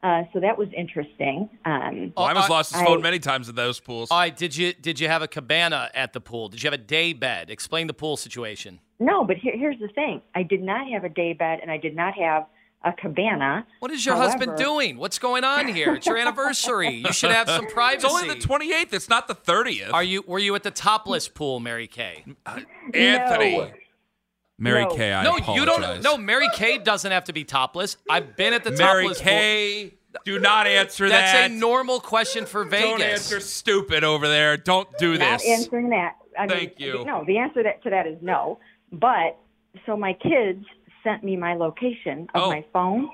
uh, 0.03 0.23
so 0.33 0.39
that 0.39 0.55
was 0.57 0.67
interesting. 0.77 1.49
Um, 1.65 2.13
Oh, 2.15 2.23
Lima's 2.25 2.45
I- 2.45 2.49
lost 2.49 2.73
his 2.73 2.81
I- 2.81 2.85
phone 2.85 3.01
many 3.01 3.17
times 3.19 3.49
at 3.49 3.55
those 3.55 3.79
pools. 3.79 4.11
All 4.11 4.19
right, 4.19 4.35
did 4.35 4.55
you 4.55 4.73
did 4.73 4.99
you 4.99 5.07
have 5.07 5.23
a 5.23 5.27
cabana 5.27 5.89
at 5.95 6.13
the 6.13 6.21
pool? 6.21 6.47
Did 6.47 6.61
you 6.61 6.67
have 6.69 6.79
a 6.79 6.83
day 6.83 7.13
bed? 7.13 7.49
Explain 7.49 7.87
the 7.87 7.93
pool 7.93 8.17
situation. 8.17 8.79
No, 8.99 9.23
but 9.23 9.37
here, 9.37 9.57
here's 9.57 9.79
the 9.79 9.87
thing: 9.89 10.21
I 10.35 10.43
did 10.43 10.61
not 10.61 10.87
have 10.89 11.03
a 11.03 11.09
day 11.09 11.33
bed, 11.33 11.59
and 11.61 11.71
I 11.71 11.77
did 11.77 11.95
not 11.95 12.13
have 12.15 12.45
a 12.83 12.91
cabana. 12.93 13.65
What 13.79 13.91
is 13.91 14.05
your 14.05 14.15
husband 14.15 14.57
doing? 14.57 14.97
What's 14.97 15.19
going 15.19 15.43
on 15.43 15.67
here? 15.69 15.95
It's 15.95 16.05
your 16.05 16.17
anniversary. 16.17 16.95
You 16.95 17.13
should 17.13 17.31
have 17.31 17.49
some 17.49 17.67
privacy. 17.67 18.05
it's 18.07 18.13
only 18.13 18.27
the 18.27 18.39
28th. 18.39 18.93
It's 18.93 19.09
not 19.09 19.27
the 19.27 19.35
30th. 19.35 19.93
Are 19.93 20.03
you 20.03 20.23
were 20.27 20.39
you 20.39 20.53
at 20.55 20.63
the 20.63 20.71
topless 20.71 21.27
pool, 21.27 21.59
Mary 21.59 21.87
Kay? 21.87 22.25
Uh, 22.45 22.59
Anthony? 22.93 23.57
No. 23.57 23.71
Mary 24.59 24.83
No. 24.83 24.95
Kay, 24.95 25.13
I 25.13 25.23
no, 25.23 25.37
you 25.55 25.65
don't. 25.65 26.03
No, 26.03 26.17
Mary 26.17 26.47
Kay 26.53 26.77
doesn't 26.77 27.11
have 27.11 27.25
to 27.25 27.33
be 27.33 27.43
topless. 27.43 27.97
I've 28.09 28.35
been 28.35 28.53
at 28.53 28.63
the 28.63 28.71
Mary 28.71 29.03
topless 29.03 29.17
pool. 29.19 29.27
Kay, 29.27 29.93
do 30.25 30.39
not 30.39 30.67
answer 30.67 31.09
That's 31.09 31.31
that. 31.31 31.41
That's 31.41 31.53
a 31.53 31.57
normal 31.57 31.99
question 31.99 32.45
for 32.45 32.63
Vegas. 32.63 32.89
Don't 32.89 33.01
answer 33.01 33.39
stupid 33.39 34.03
over 34.03 34.27
there. 34.27 34.57
Don't 34.57 34.87
do 34.97 35.17
Not 35.17 35.39
this. 35.39 35.49
answering 35.49 35.89
that. 35.89 36.17
I 36.37 36.47
Thank 36.47 36.79
mean, 36.79 36.87
you. 36.87 37.05
No, 37.05 37.23
the 37.25 37.37
answer 37.37 37.63
that, 37.63 37.83
to 37.83 37.89
that 37.89 38.07
is 38.07 38.17
no. 38.21 38.59
But 38.93 39.37
so 39.85 39.97
my 39.97 40.13
kids 40.13 40.63
sent 41.03 41.23
me 41.23 41.35
my 41.35 41.55
location 41.55 42.29
of 42.33 42.43
Oh. 42.43 42.49
my 42.49 42.63
phone. 42.71 43.09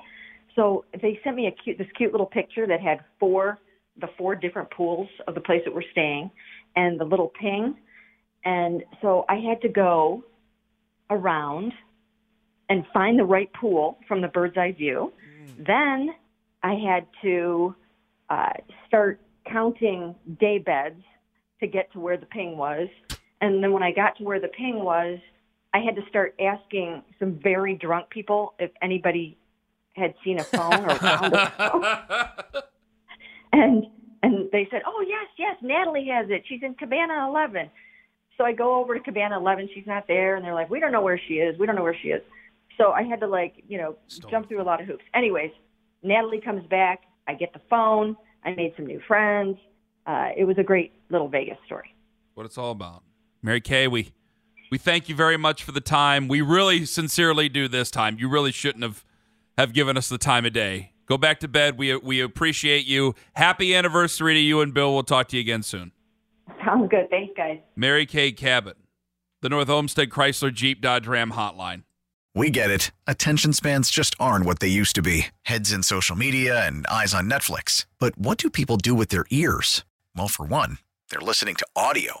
So 0.54 0.84
they 1.00 1.18
sent 1.24 1.36
me 1.36 1.46
a 1.46 1.50
cute, 1.52 1.78
this 1.78 1.90
cute 1.96 2.12
little 2.12 2.26
picture 2.26 2.66
that 2.66 2.80
had 2.80 3.00
four, 3.18 3.58
the 3.96 4.08
four 4.18 4.34
different 4.34 4.70
pools 4.70 5.08
of 5.26 5.34
the 5.34 5.40
place 5.40 5.62
that 5.64 5.74
we're 5.74 5.88
staying, 5.90 6.30
and 6.76 7.00
the 7.00 7.04
little 7.04 7.28
ping. 7.28 7.76
And 8.44 8.84
so 9.00 9.24
I 9.28 9.36
had 9.36 9.60
to 9.62 9.68
go 9.68 10.24
around 11.08 11.72
and 12.68 12.84
find 12.92 13.18
the 13.18 13.24
right 13.24 13.52
pool 13.52 13.98
from 14.06 14.20
the 14.20 14.28
bird's 14.28 14.56
eye 14.56 14.72
view. 14.72 15.12
Then 15.58 16.10
I 16.62 16.74
had 16.74 17.06
to 17.22 17.74
uh, 18.28 18.52
start 18.86 19.20
counting 19.50 20.14
day 20.38 20.58
beds 20.58 21.02
to 21.60 21.66
get 21.66 21.90
to 21.92 22.00
where 22.00 22.16
the 22.16 22.26
ping 22.26 22.56
was. 22.56 22.88
And 23.40 23.62
then 23.62 23.72
when 23.72 23.82
I 23.82 23.92
got 23.92 24.16
to 24.18 24.24
where 24.24 24.40
the 24.40 24.48
ping 24.48 24.76
was, 24.84 25.18
I 25.72 25.78
had 25.80 25.94
to 25.96 26.02
start 26.08 26.34
asking 26.40 27.02
some 27.18 27.38
very 27.42 27.74
drunk 27.74 28.10
people 28.10 28.54
if 28.58 28.70
anybody 28.82 29.38
had 29.94 30.14
seen 30.24 30.38
a 30.40 30.44
phone 30.44 30.84
or 30.84 30.94
found 30.96 31.34
a 31.34 31.46
phone. 31.56 32.62
And 33.52 33.84
and 34.22 34.48
they 34.52 34.68
said, 34.70 34.82
"Oh 34.86 35.04
yes, 35.06 35.26
yes, 35.36 35.56
Natalie 35.60 36.06
has 36.06 36.26
it. 36.30 36.44
She's 36.48 36.62
in 36.62 36.74
Cabana 36.74 37.26
11." 37.28 37.68
So 38.38 38.44
I 38.44 38.52
go 38.52 38.80
over 38.80 38.94
to 38.94 39.00
Cabana 39.00 39.36
11. 39.38 39.70
She's 39.74 39.86
not 39.88 40.06
there, 40.06 40.36
and 40.36 40.44
they're 40.44 40.54
like, 40.54 40.70
"We 40.70 40.78
don't 40.78 40.92
know 40.92 41.00
where 41.02 41.20
she 41.26 41.34
is. 41.34 41.58
We 41.58 41.66
don't 41.66 41.74
know 41.74 41.82
where 41.82 41.96
she 42.00 42.08
is." 42.10 42.22
So 42.78 42.92
I 42.92 43.02
had 43.02 43.18
to 43.20 43.26
like, 43.26 43.64
you 43.68 43.76
know, 43.76 43.96
jump 44.30 44.48
through 44.48 44.62
a 44.62 44.64
lot 44.64 44.80
of 44.80 44.86
hoops. 44.86 45.02
Anyways, 45.14 45.50
Natalie 46.04 46.40
comes 46.40 46.64
back. 46.68 47.00
I 47.26 47.34
get 47.34 47.52
the 47.52 47.60
phone. 47.68 48.16
I 48.44 48.54
made 48.54 48.72
some 48.76 48.86
new 48.86 49.00
friends. 49.06 49.58
Uh, 50.06 50.28
it 50.36 50.44
was 50.44 50.56
a 50.58 50.62
great 50.62 50.92
little 51.10 51.28
Vegas 51.28 51.58
story. 51.66 51.92
what 52.34 52.46
it's 52.46 52.56
all 52.56 52.70
about. 52.70 53.02
Mary 53.42 53.60
Kay, 53.60 53.88
we 53.88 54.12
we 54.70 54.78
thank 54.78 55.08
you 55.08 55.14
very 55.14 55.36
much 55.36 55.62
for 55.62 55.72
the 55.72 55.80
time. 55.80 56.28
We 56.28 56.40
really 56.40 56.86
sincerely 56.86 57.48
do 57.48 57.68
this 57.68 57.90
time. 57.90 58.16
You 58.18 58.28
really 58.28 58.52
shouldn't 58.52 58.84
have 58.84 59.04
have 59.58 59.72
given 59.72 59.96
us 59.96 60.08
the 60.08 60.18
time 60.18 60.46
of 60.46 60.52
day. 60.52 60.92
Go 61.06 61.18
back 61.18 61.40
to 61.40 61.48
bed. 61.48 61.76
We 61.76 61.96
we 61.96 62.20
appreciate 62.20 62.86
you. 62.86 63.14
Happy 63.34 63.74
anniversary 63.74 64.34
to 64.34 64.40
you 64.40 64.60
and 64.60 64.72
Bill. 64.72 64.94
We'll 64.94 65.02
talk 65.02 65.28
to 65.28 65.36
you 65.36 65.40
again 65.40 65.62
soon. 65.62 65.92
Sounds 66.64 66.88
good. 66.88 67.10
Thanks, 67.10 67.32
guys. 67.36 67.58
Mary 67.74 68.06
Kay 68.06 68.32
Cabot, 68.32 68.76
the 69.40 69.48
North 69.48 69.68
Olmsted 69.68 70.10
Chrysler 70.10 70.52
Jeep 70.52 70.80
Dodge 70.80 71.06
Ram 71.06 71.32
Hotline. 71.32 71.82
We 72.34 72.50
get 72.50 72.70
it. 72.70 72.92
Attention 73.08 73.52
spans 73.52 73.90
just 73.90 74.14
aren't 74.20 74.46
what 74.46 74.60
they 74.60 74.68
used 74.68 74.94
to 74.94 75.02
be 75.02 75.26
heads 75.42 75.72
in 75.72 75.82
social 75.82 76.14
media 76.14 76.64
and 76.64 76.86
eyes 76.86 77.12
on 77.12 77.28
Netflix. 77.28 77.86
But 77.98 78.16
what 78.16 78.38
do 78.38 78.48
people 78.48 78.76
do 78.76 78.94
with 78.94 79.08
their 79.08 79.24
ears? 79.30 79.84
Well, 80.16 80.28
for 80.28 80.46
one, 80.46 80.78
they're 81.10 81.20
listening 81.20 81.56
to 81.56 81.66
audio. 81.74 82.20